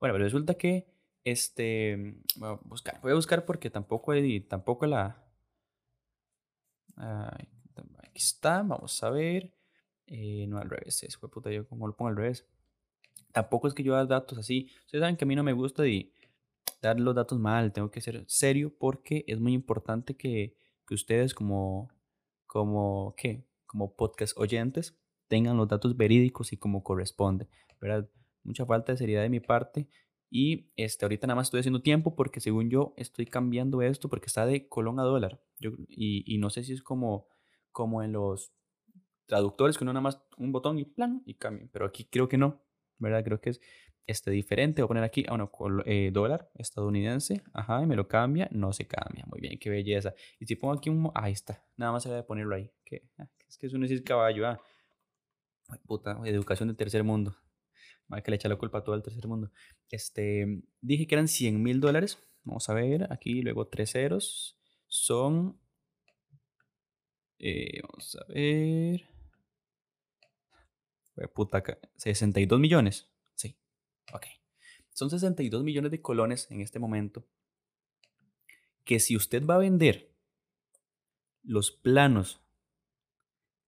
Bueno, 0.00 0.14
pero 0.14 0.24
resulta 0.24 0.54
que 0.54 0.86
este 1.24 2.16
voy 2.36 2.50
a 2.50 2.52
buscar, 2.64 3.00
voy 3.02 3.12
a 3.12 3.16
buscar 3.16 3.44
porque 3.44 3.70
tampoco 3.70 4.12
hay, 4.12 4.40
tampoco 4.40 4.86
la 4.86 5.22
aquí 6.96 8.18
está, 8.22 8.62
vamos 8.62 9.02
a 9.02 9.10
ver. 9.10 9.52
Eh, 10.06 10.46
no 10.46 10.58
al 10.58 10.70
revés, 10.70 11.02
es 11.02 11.16
puta, 11.16 11.50
yo 11.50 11.66
como 11.66 11.88
lo 11.88 11.96
pongo 11.96 12.10
al 12.10 12.16
revés 12.16 12.46
tampoco 13.36 13.68
es 13.68 13.74
que 13.74 13.82
yo 13.82 13.94
haga 13.94 14.06
datos 14.06 14.38
así. 14.38 14.70
Ustedes 14.86 15.02
saben 15.02 15.18
que 15.18 15.26
a 15.26 15.28
mí 15.28 15.36
no 15.36 15.42
me 15.42 15.52
gusta 15.52 15.82
dar 16.80 16.98
los 16.98 17.14
datos 17.14 17.38
mal, 17.38 17.70
tengo 17.70 17.90
que 17.90 18.00
ser 18.00 18.24
serio 18.26 18.74
porque 18.78 19.26
es 19.26 19.38
muy 19.40 19.52
importante 19.52 20.16
que, 20.16 20.56
que 20.86 20.94
ustedes 20.94 21.34
como, 21.34 21.90
como, 22.46 23.14
¿qué? 23.14 23.44
Como 23.66 23.94
podcast 23.94 24.38
oyentes 24.38 24.98
tengan 25.28 25.58
los 25.58 25.68
datos 25.68 25.98
verídicos 25.98 26.54
y 26.54 26.56
como 26.56 26.82
corresponde, 26.82 27.46
¿verdad? 27.78 28.08
Mucha 28.42 28.64
falta 28.64 28.92
de 28.92 28.98
seriedad 28.98 29.20
de 29.20 29.28
mi 29.28 29.40
parte 29.40 29.86
y 30.30 30.70
este, 30.76 31.04
ahorita 31.04 31.26
nada 31.26 31.36
más 31.36 31.48
estoy 31.48 31.60
haciendo 31.60 31.82
tiempo 31.82 32.16
porque 32.16 32.40
según 32.40 32.70
yo 32.70 32.94
estoy 32.96 33.26
cambiando 33.26 33.82
esto 33.82 34.08
porque 34.08 34.28
está 34.28 34.46
de 34.46 34.66
colón 34.66 34.98
a 34.98 35.02
dólar. 35.02 35.42
Yo, 35.58 35.72
y, 35.88 36.24
y, 36.24 36.38
no 36.38 36.48
sé 36.48 36.64
si 36.64 36.72
es 36.72 36.82
como, 36.82 37.28
como 37.70 38.02
en 38.02 38.12
los 38.12 38.54
traductores 39.26 39.76
que 39.76 39.84
uno 39.84 39.92
nada 39.92 40.00
más 40.00 40.22
un 40.38 40.52
botón 40.52 40.78
y 40.78 40.86
plan 40.86 41.22
y 41.26 41.34
cambia. 41.34 41.68
Pero 41.70 41.84
aquí 41.84 42.06
creo 42.06 42.28
que 42.28 42.38
no, 42.38 42.62
¿verdad? 42.98 43.24
Creo 43.24 43.40
que 43.40 43.50
es 43.50 43.60
este, 44.06 44.30
diferente. 44.30 44.82
Voy 44.82 44.86
a 44.86 44.88
poner 44.88 45.04
aquí, 45.04 45.24
ah, 45.28 45.36
no, 45.36 45.50
eh, 45.84 46.10
dólar 46.12 46.50
estadounidense. 46.54 47.42
Ajá, 47.52 47.82
y 47.82 47.86
me 47.86 47.96
lo 47.96 48.06
cambia. 48.08 48.48
No 48.52 48.72
se 48.72 48.86
cambia. 48.86 49.24
Muy 49.26 49.40
bien, 49.40 49.58
qué 49.58 49.70
belleza. 49.70 50.14
Y 50.38 50.46
si 50.46 50.56
pongo 50.56 50.74
aquí 50.74 50.90
un... 50.90 51.10
Ahí 51.14 51.32
está. 51.32 51.64
Nada 51.76 51.92
más 51.92 52.02
se 52.02 52.08
debe 52.08 52.22
ponerlo 52.22 52.54
ahí. 52.54 52.70
Que, 52.84 53.08
ah, 53.18 53.28
es 53.48 53.58
que 53.58 53.66
eso 53.66 53.78
no 53.78 53.86
es 53.86 54.02
caballo, 54.02 54.46
ah. 54.46 54.60
puta, 55.86 56.18
educación 56.24 56.68
de 56.68 56.74
tercer 56.74 57.02
mundo. 57.02 57.36
Hay 58.10 58.22
que 58.22 58.30
le 58.30 58.36
echa 58.36 58.48
la 58.48 58.56
culpa 58.56 58.78
a 58.78 58.84
todo 58.84 58.94
el 58.94 59.02
tercer 59.02 59.26
mundo. 59.26 59.50
Este, 59.90 60.62
dije 60.80 61.06
que 61.06 61.14
eran 61.16 61.26
100 61.26 61.60
mil 61.62 61.80
dólares. 61.80 62.18
Vamos 62.44 62.68
a 62.68 62.74
ver, 62.74 63.12
aquí 63.12 63.42
luego 63.42 63.66
tres 63.66 63.92
ceros. 63.92 64.56
Son... 64.86 65.58
Eh, 67.38 67.80
vamos 67.82 68.16
a 68.16 68.32
ver... 68.32 69.15
Puta, 71.34 71.62
62 71.96 72.60
millones. 72.60 73.10
Sí, 73.34 73.56
ok. 74.12 74.26
Son 74.92 75.10
62 75.10 75.62
millones 75.62 75.90
de 75.90 76.00
colones 76.00 76.50
en 76.50 76.60
este 76.60 76.78
momento. 76.78 77.26
Que 78.84 79.00
si 79.00 79.16
usted 79.16 79.44
va 79.44 79.56
a 79.56 79.58
vender 79.58 80.10
los 81.42 81.70
planos 81.70 82.40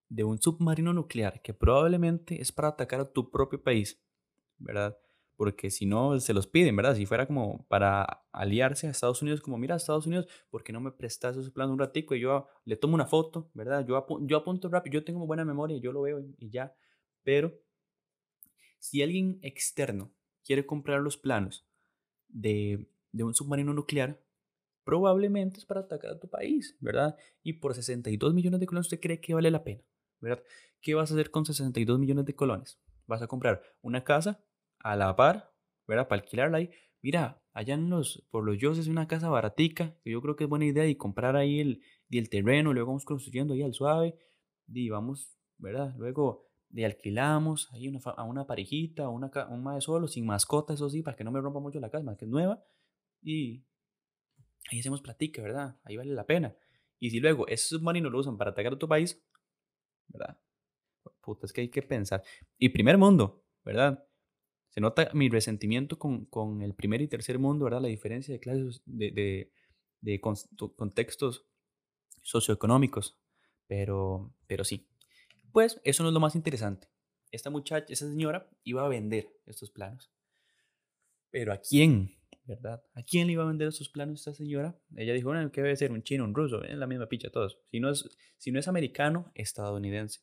de 0.08 0.24
un 0.24 0.40
submarino 0.40 0.92
nuclear 0.92 1.42
que 1.42 1.54
probablemente 1.54 2.40
es 2.40 2.52
para 2.52 2.68
atacar 2.68 3.00
a 3.00 3.12
tu 3.12 3.30
propio 3.30 3.62
país, 3.62 4.00
¿verdad? 4.58 4.98
Porque 5.36 5.70
si 5.70 5.86
no, 5.86 6.18
se 6.18 6.34
los 6.34 6.46
piden, 6.46 6.74
¿verdad? 6.74 6.96
Si 6.96 7.06
fuera 7.06 7.26
como 7.26 7.64
para 7.68 8.24
aliarse 8.32 8.88
a 8.88 8.90
Estados 8.90 9.22
Unidos, 9.22 9.40
como, 9.40 9.56
mira, 9.56 9.76
Estados 9.76 10.06
Unidos, 10.06 10.26
¿por 10.50 10.64
qué 10.64 10.72
no 10.72 10.80
me 10.80 10.90
prestas 10.90 11.36
esos 11.36 11.52
planos 11.52 11.72
un 11.72 11.78
ratico 11.78 12.14
y 12.14 12.20
yo 12.20 12.46
le 12.64 12.76
tomo 12.76 12.94
una 12.94 13.06
foto, 13.06 13.50
¿verdad? 13.54 13.86
Yo, 13.86 14.04
yo 14.22 14.36
apunto 14.36 14.68
rápido, 14.68 14.94
yo 14.94 15.04
tengo 15.04 15.26
buena 15.26 15.44
memoria, 15.44 15.78
yo 15.78 15.92
lo 15.92 16.02
veo 16.02 16.20
y 16.38 16.50
ya. 16.50 16.74
Pero 17.28 17.52
si 18.78 19.02
alguien 19.02 19.38
externo 19.42 20.14
quiere 20.42 20.64
comprar 20.64 21.02
los 21.02 21.18
planos 21.18 21.68
de, 22.26 22.88
de 23.12 23.22
un 23.22 23.34
submarino 23.34 23.74
nuclear, 23.74 24.24
probablemente 24.82 25.58
es 25.58 25.66
para 25.66 25.80
atacar 25.80 26.12
a 26.12 26.18
tu 26.18 26.30
país, 26.30 26.78
¿verdad? 26.80 27.18
Y 27.42 27.52
por 27.52 27.74
62 27.74 28.32
millones 28.32 28.60
de 28.60 28.66
colones 28.66 28.86
usted 28.86 29.00
cree 29.00 29.20
que 29.20 29.34
vale 29.34 29.50
la 29.50 29.62
pena, 29.62 29.82
¿verdad? 30.20 30.42
¿Qué 30.80 30.94
vas 30.94 31.10
a 31.10 31.14
hacer 31.14 31.30
con 31.30 31.44
62 31.44 31.98
millones 31.98 32.24
de 32.24 32.34
colones? 32.34 32.80
Vas 33.06 33.20
a 33.20 33.26
comprar 33.26 33.62
una 33.82 34.04
casa 34.04 34.42
a 34.78 34.96
la 34.96 35.14
par, 35.14 35.52
¿verdad? 35.86 36.08
Para 36.08 36.22
alquilarla 36.22 36.56
ahí. 36.56 36.70
Mira, 37.02 37.42
allá 37.52 37.74
en 37.74 37.90
los, 37.90 38.26
por 38.30 38.42
los 38.42 38.78
es 38.78 38.88
una 38.88 39.06
casa 39.06 39.28
baratica, 39.28 39.98
que 40.02 40.12
yo 40.12 40.22
creo 40.22 40.34
que 40.34 40.44
es 40.44 40.50
buena 40.50 40.64
idea, 40.64 40.86
y 40.86 40.94
comprar 40.94 41.36
ahí 41.36 41.60
el, 41.60 41.82
y 42.08 42.16
el 42.16 42.30
terreno, 42.30 42.72
luego 42.72 42.88
vamos 42.88 43.04
construyendo 43.04 43.52
ahí 43.52 43.60
al 43.60 43.74
suave, 43.74 44.16
y 44.66 44.88
vamos, 44.88 45.36
¿verdad? 45.58 45.94
Luego 45.98 46.47
de 46.70 46.84
alquilamos 46.84 47.68
ahí 47.72 47.88
una, 47.88 48.00
a 48.04 48.24
una 48.24 48.46
parejita, 48.46 49.04
a 49.04 49.08
una, 49.08 49.30
un 49.48 49.62
mae 49.62 49.80
solo, 49.80 50.06
sin 50.06 50.26
mascota, 50.26 50.74
eso 50.74 50.88
sí, 50.88 51.02
para 51.02 51.16
que 51.16 51.24
no 51.24 51.30
me 51.30 51.40
rompa 51.40 51.60
mucho 51.60 51.80
la 51.80 51.90
casa, 51.90 52.16
que 52.16 52.24
es 52.24 52.30
nueva, 52.30 52.62
y 53.22 53.64
ahí 54.70 54.80
hacemos 54.80 55.00
platica, 55.00 55.42
¿verdad? 55.42 55.78
Ahí 55.84 55.96
vale 55.96 56.12
la 56.12 56.26
pena. 56.26 56.54
Y 56.98 57.10
si 57.10 57.20
luego 57.20 57.46
ese 57.48 57.68
submarino 57.68 58.10
lo 58.10 58.18
usan 58.18 58.36
para 58.36 58.50
atacar 58.50 58.74
a 58.74 58.78
tu 58.78 58.88
país, 58.88 59.22
¿verdad? 60.08 60.38
Puta, 61.20 61.46
es 61.46 61.52
que 61.52 61.62
hay 61.62 61.70
que 61.70 61.82
pensar. 61.82 62.22
Y 62.58 62.70
primer 62.70 62.98
mundo, 62.98 63.44
¿verdad? 63.64 64.04
Se 64.68 64.80
nota 64.80 65.10
mi 65.14 65.28
resentimiento 65.28 65.98
con, 65.98 66.26
con 66.26 66.62
el 66.62 66.74
primer 66.74 67.00
y 67.00 67.08
tercer 67.08 67.38
mundo, 67.38 67.64
¿verdad? 67.64 67.80
La 67.82 67.88
diferencia 67.88 68.32
de 68.32 68.40
clases, 68.40 68.82
de, 68.84 69.10
de, 69.12 69.52
de 70.00 70.20
contextos 70.20 71.46
socioeconómicos. 72.22 73.18
Pero, 73.66 74.34
pero 74.46 74.64
sí, 74.64 74.88
pues 75.58 75.80
eso 75.82 76.04
no 76.04 76.10
es 76.10 76.12
lo 76.12 76.20
más 76.20 76.36
interesante. 76.36 76.86
Esta 77.32 77.50
muchacha, 77.50 77.92
esa 77.92 78.08
señora, 78.08 78.48
iba 78.62 78.86
a 78.86 78.88
vender 78.88 79.28
estos 79.44 79.72
planos. 79.72 80.08
Pero 81.30 81.52
¿a 81.52 81.56
quién? 81.56 82.14
¿Verdad? 82.44 82.84
¿A 82.94 83.02
quién 83.02 83.26
le 83.26 83.32
iba 83.32 83.42
a 83.42 83.48
vender 83.48 83.66
estos 83.66 83.88
planos 83.88 84.20
esta 84.20 84.34
señora? 84.34 84.80
Ella 84.94 85.14
dijo, 85.14 85.30
bueno, 85.30 85.50
¿qué 85.50 85.60
debe 85.60 85.74
ser? 85.74 85.90
Un 85.90 86.04
chino, 86.04 86.22
un 86.22 86.32
ruso, 86.32 86.62
es 86.62 86.78
la 86.78 86.86
misma 86.86 87.08
picha 87.08 87.30
todos. 87.30 87.58
Si 87.72 87.80
no 87.80 87.90
es, 87.90 88.08
si 88.36 88.52
no 88.52 88.60
es 88.60 88.68
americano, 88.68 89.32
estadounidense. 89.34 90.20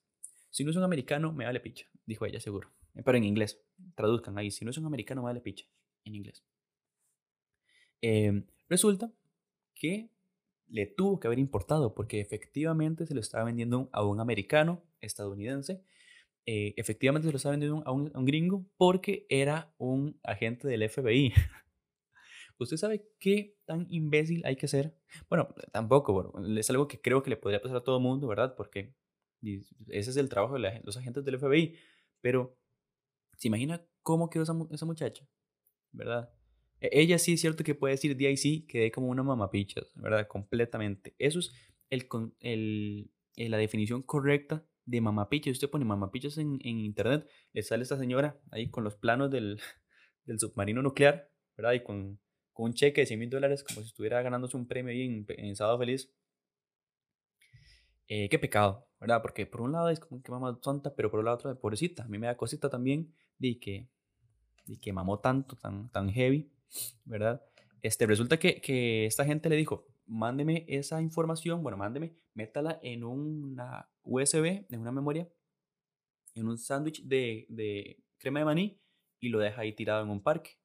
Si 0.51 0.63
no 0.63 0.71
es 0.71 0.77
un 0.77 0.83
americano, 0.83 1.33
me 1.33 1.43
vale 1.43 1.59
picha, 1.59 1.85
dijo 2.05 2.25
ella 2.25 2.39
seguro. 2.39 2.71
Pero 2.93 3.17
en 3.17 3.25
inglés, 3.25 3.61
traduzcan 3.93 4.37
ahí, 4.37 4.51
si 4.51 4.63
no 4.63 4.71
es 4.71 4.77
un 4.77 4.85
americano, 4.85 5.21
me 5.21 5.25
vale 5.25 5.41
picha, 5.41 5.65
en 6.05 6.15
inglés. 6.15 6.45
Em, 7.99 8.45
resulta 8.69 9.11
que 9.73 10.11
le 10.67 10.85
tuvo 10.85 11.19
que 11.19 11.27
haber 11.27 11.39
importado 11.39 11.93
porque 11.93 12.19
efectivamente 12.19 13.05
se 13.05 13.13
lo 13.13 13.21
estaba 13.21 13.43
vendiendo 13.45 13.89
a 13.91 14.03
un 14.03 14.19
americano 14.19 14.83
estadounidense. 15.01 15.83
Eh, 16.45 16.73
efectivamente 16.77 17.27
se 17.27 17.31
lo 17.31 17.37
estaba 17.37 17.51
vendiendo 17.51 17.83
a 17.85 17.91
un, 17.91 18.25
gringo 18.25 18.65
porque 18.77 19.25
era 19.29 19.73
un 19.77 20.19
agente 20.23 20.67
del 20.67 20.87
FBI. 20.89 21.33
¿Usted 22.59 22.77
sabe 22.77 23.07
qué 23.19 23.57
tan 23.65 23.87
imbécil 23.89 24.45
hay 24.45 24.55
que 24.55 24.67
ser? 24.67 24.95
Bueno, 25.29 25.53
tampoco, 25.71 26.13
bueno, 26.13 26.59
es 26.59 26.69
algo 26.69 26.87
que 26.87 27.01
creo 27.01 27.21
que 27.21 27.29
le 27.29 27.37
podría 27.37 27.61
pasar 27.61 27.77
a 27.77 27.83
todo 27.83 27.97
el 27.97 28.03
mundo, 28.03 28.27
¿verdad? 28.27 28.55
Porque 28.55 28.95
ese 29.41 30.09
es 30.11 30.17
el 30.17 30.29
trabajo 30.29 30.57
de 30.57 30.81
los 30.83 30.97
agentes 30.97 31.25
del 31.25 31.37
FBI. 31.37 31.75
Pero, 32.21 32.57
¿se 33.37 33.49
imagina 33.49 33.85
cómo 34.01 34.29
quedó 34.29 34.43
esa, 34.43 34.53
esa 34.71 34.85
muchacha? 34.85 35.27
¿Verdad? 35.91 36.31
E, 36.81 36.89
ella 36.91 37.17
sí 37.17 37.33
es 37.33 37.41
cierto 37.41 37.63
que 37.63 37.75
puede 37.75 37.93
decir 37.93 38.15
DIC, 38.15 38.67
quedé 38.67 38.91
como 38.91 39.07
una 39.07 39.23
mamapichas, 39.23 39.91
¿verdad? 39.95 40.27
Completamente. 40.27 41.15
Eso 41.19 41.39
es 41.39 41.51
el, 41.89 42.07
el, 42.39 43.11
eh, 43.35 43.49
la 43.49 43.57
definición 43.57 44.01
correcta 44.01 44.65
de 44.85 45.01
mamapichas. 45.01 45.53
Usted 45.53 45.69
pone 45.69 45.85
mamapichas 45.85 46.37
en, 46.37 46.59
en 46.61 46.79
internet, 46.79 47.27
le 47.53 47.63
sale 47.63 47.83
esta 47.83 47.97
señora 47.97 48.39
ahí 48.51 48.69
con 48.69 48.83
los 48.83 48.95
planos 48.95 49.31
del, 49.31 49.59
del 50.25 50.39
submarino 50.39 50.81
nuclear, 50.81 51.29
¿verdad? 51.57 51.73
Y 51.73 51.83
con, 51.83 52.19
con, 52.53 52.65
un 52.67 52.73
cheque 52.73 53.01
de 53.01 53.07
100 53.07 53.19
mil 53.19 53.29
dólares, 53.29 53.63
como 53.63 53.81
si 53.81 53.87
estuviera 53.87 54.21
ganándose 54.21 54.57
un 54.57 54.67
premio 54.67 54.91
ahí 54.91 55.01
en, 55.01 55.25
en 55.27 55.55
Sábado 55.55 55.79
Feliz. 55.79 56.11
Eh, 58.07 58.29
qué 58.29 58.37
pecado, 58.37 58.87
¿verdad? 58.99 59.21
Porque 59.21 59.47
por 59.47 59.61
un 59.61 59.71
lado 59.71 59.89
es 59.89 59.99
como 59.99 60.21
que 60.21 60.31
mamá 60.31 60.59
tonta, 60.61 60.93
pero 60.95 61.09
por 61.09 61.19
el 61.21 61.27
otro, 61.27 61.57
pobrecita. 61.59 62.03
A 62.03 62.07
mí 62.07 62.19
me 62.19 62.27
da 62.27 62.37
cosita 62.37 62.69
también 62.69 63.13
de 63.39 63.59
que, 63.59 63.89
de 64.65 64.79
que 64.79 64.93
mamó 64.93 65.19
tanto, 65.19 65.55
tan, 65.55 65.89
tan 65.89 66.09
heavy. 66.09 66.51
¿Verdad? 67.05 67.43
Este, 67.81 68.05
resulta 68.05 68.37
que, 68.37 68.61
que 68.61 69.05
esta 69.05 69.25
gente 69.25 69.49
le 69.49 69.55
dijo, 69.55 69.87
mándeme 70.07 70.65
esa 70.67 71.01
información, 71.01 71.63
bueno, 71.63 71.77
mándeme, 71.77 72.15
métala 72.33 72.79
en 72.81 73.03
una 73.03 73.89
USB, 74.03 74.65
en 74.69 74.79
una 74.79 74.91
memoria, 74.91 75.27
en 76.35 76.47
un 76.47 76.57
sándwich 76.57 77.03
de, 77.03 77.45
de, 77.49 78.03
crema 78.17 78.39
de 78.39 78.45
maní 78.45 78.79
y 79.19 79.29
lo 79.29 79.39
deja 79.39 79.61
ahí 79.61 79.73
tirado 79.73 80.03
en 80.03 80.09
un 80.09 80.21
parque. 80.21 80.57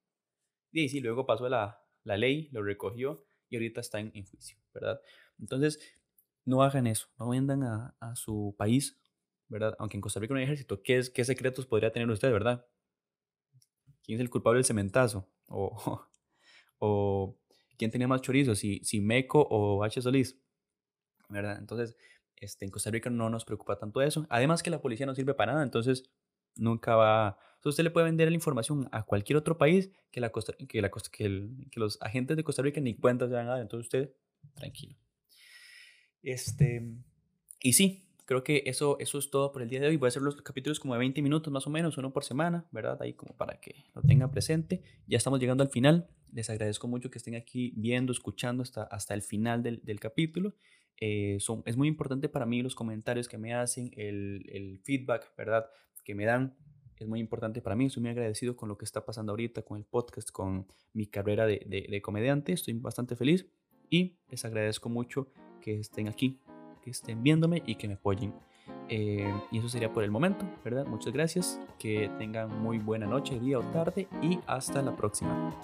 Y 0.72 0.88
sí, 0.88 1.00
luego 1.00 1.26
pasó 1.26 1.48
la, 1.48 1.82
la 2.04 2.16
ley, 2.16 2.48
lo 2.52 2.62
recogió 2.62 3.26
y 3.48 3.56
ahorita 3.56 3.80
está 3.80 3.98
en, 3.98 4.24
juicio, 4.24 4.58
¿verdad? 4.72 5.00
Entonces, 5.38 5.80
no 6.44 6.62
hagan 6.62 6.86
eso, 6.86 7.08
no 7.18 7.30
vendan 7.30 7.62
a, 7.64 7.96
a, 8.00 8.16
su 8.16 8.54
país, 8.56 9.00
¿verdad? 9.48 9.74
Aunque 9.78 9.96
en 9.96 10.00
Costa 10.00 10.20
Rica 10.20 10.34
no 10.34 10.38
hay 10.38 10.44
ejército, 10.44 10.82
¿qué, 10.82 11.02
¿qué 11.12 11.24
secretos 11.24 11.66
podría 11.66 11.92
tener 11.92 12.08
usted, 12.08 12.30
verdad? 12.30 12.66
¿Quién 14.02 14.16
es 14.16 14.20
el 14.20 14.30
culpable 14.30 14.58
del 14.58 14.64
cementazo? 14.64 15.28
O, 15.50 16.06
o 16.78 17.38
quién 17.76 17.90
tenía 17.90 18.08
más 18.08 18.22
chorizo, 18.22 18.54
si, 18.54 18.80
si 18.84 19.00
Meco 19.00 19.46
o 19.50 19.84
H. 19.84 20.00
Solís, 20.00 20.38
¿verdad? 21.28 21.58
Entonces, 21.58 21.96
este, 22.36 22.64
en 22.64 22.70
Costa 22.70 22.90
Rica 22.90 23.10
no 23.10 23.28
nos 23.28 23.44
preocupa 23.44 23.78
tanto 23.78 24.00
eso. 24.02 24.26
Además 24.30 24.62
que 24.62 24.70
la 24.70 24.80
policía 24.80 25.06
no 25.06 25.14
sirve 25.14 25.34
para 25.34 25.52
nada, 25.52 25.64
entonces 25.64 26.10
nunca 26.56 26.96
va... 26.96 27.38
usted 27.64 27.84
le 27.84 27.90
puede 27.90 28.06
vender 28.06 28.28
la 28.28 28.34
información 28.34 28.88
a 28.92 29.04
cualquier 29.04 29.36
otro 29.36 29.58
país 29.58 29.90
que, 30.10 30.20
la 30.20 30.30
Costa, 30.30 30.54
que, 30.68 30.80
la 30.80 30.90
que 30.90 31.80
los 31.80 32.00
agentes 32.00 32.36
de 32.36 32.44
Costa 32.44 32.62
Rica 32.62 32.80
ni 32.80 32.94
cuenta 32.94 33.28
se 33.28 33.34
van 33.34 33.46
a 33.46 33.50
dar, 33.50 33.60
entonces 33.60 33.86
usted, 33.86 34.14
tranquilo. 34.54 34.96
Este, 36.22 36.86
y 37.60 37.72
sí, 37.72 38.09
creo 38.30 38.44
que 38.44 38.62
eso, 38.66 38.96
eso 39.00 39.18
es 39.18 39.28
todo 39.28 39.50
por 39.50 39.60
el 39.60 39.68
día 39.68 39.80
de 39.80 39.88
hoy. 39.88 39.96
Voy 39.96 40.06
a 40.06 40.10
hacer 40.10 40.22
los 40.22 40.40
capítulos 40.40 40.78
como 40.78 40.94
de 40.94 41.00
20 41.00 41.20
minutos 41.20 41.52
más 41.52 41.66
o 41.66 41.70
menos, 41.70 41.98
uno 41.98 42.12
por 42.12 42.22
semana, 42.22 42.64
¿verdad? 42.70 42.96
Ahí 43.02 43.12
como 43.12 43.36
para 43.36 43.58
que 43.60 43.84
lo 43.92 44.02
tengan 44.02 44.30
presente. 44.30 44.84
Ya 45.08 45.16
estamos 45.16 45.40
llegando 45.40 45.64
al 45.64 45.68
final. 45.68 46.08
Les 46.32 46.48
agradezco 46.48 46.86
mucho 46.86 47.10
que 47.10 47.18
estén 47.18 47.34
aquí 47.34 47.72
viendo, 47.74 48.12
escuchando 48.12 48.62
hasta, 48.62 48.84
hasta 48.84 49.14
el 49.14 49.22
final 49.22 49.64
del, 49.64 49.80
del 49.82 49.98
capítulo. 49.98 50.54
Eh, 51.00 51.38
son, 51.40 51.64
es 51.66 51.76
muy 51.76 51.88
importante 51.88 52.28
para 52.28 52.46
mí 52.46 52.62
los 52.62 52.76
comentarios 52.76 53.26
que 53.26 53.36
me 53.36 53.52
hacen, 53.52 53.90
el, 53.96 54.48
el 54.52 54.78
feedback, 54.84 55.34
¿verdad? 55.36 55.68
Que 56.04 56.14
me 56.14 56.24
dan 56.24 56.56
es 57.00 57.08
muy 57.08 57.18
importante 57.18 57.60
para 57.60 57.74
mí. 57.74 57.86
Estoy 57.86 58.02
muy 58.02 58.12
agradecido 58.12 58.56
con 58.56 58.68
lo 58.68 58.78
que 58.78 58.84
está 58.84 59.04
pasando 59.04 59.32
ahorita, 59.32 59.62
con 59.62 59.76
el 59.76 59.84
podcast, 59.84 60.30
con 60.30 60.68
mi 60.92 61.08
carrera 61.08 61.46
de, 61.46 61.66
de, 61.66 61.88
de, 61.90 62.00
comediante. 62.00 62.52
Estoy 62.52 62.74
bastante 62.74 63.16
feliz 63.16 63.44
y 63.88 64.20
les 64.28 64.44
agradezco 64.44 64.88
mucho 64.88 65.32
que 65.60 65.80
estén 65.80 66.06
aquí 66.06 66.40
que 66.82 66.90
estén 66.90 67.22
viéndome 67.22 67.62
y 67.66 67.76
que 67.76 67.88
me 67.88 67.94
apoyen. 67.94 68.34
Eh, 68.88 69.32
y 69.50 69.58
eso 69.58 69.68
sería 69.68 69.92
por 69.92 70.04
el 70.04 70.10
momento, 70.10 70.44
¿verdad? 70.64 70.86
Muchas 70.86 71.12
gracias, 71.12 71.60
que 71.78 72.10
tengan 72.18 72.60
muy 72.62 72.78
buena 72.78 73.06
noche, 73.06 73.38
día 73.38 73.58
o 73.58 73.62
tarde 73.62 74.08
y 74.22 74.38
hasta 74.46 74.82
la 74.82 74.96
próxima. 74.96 75.54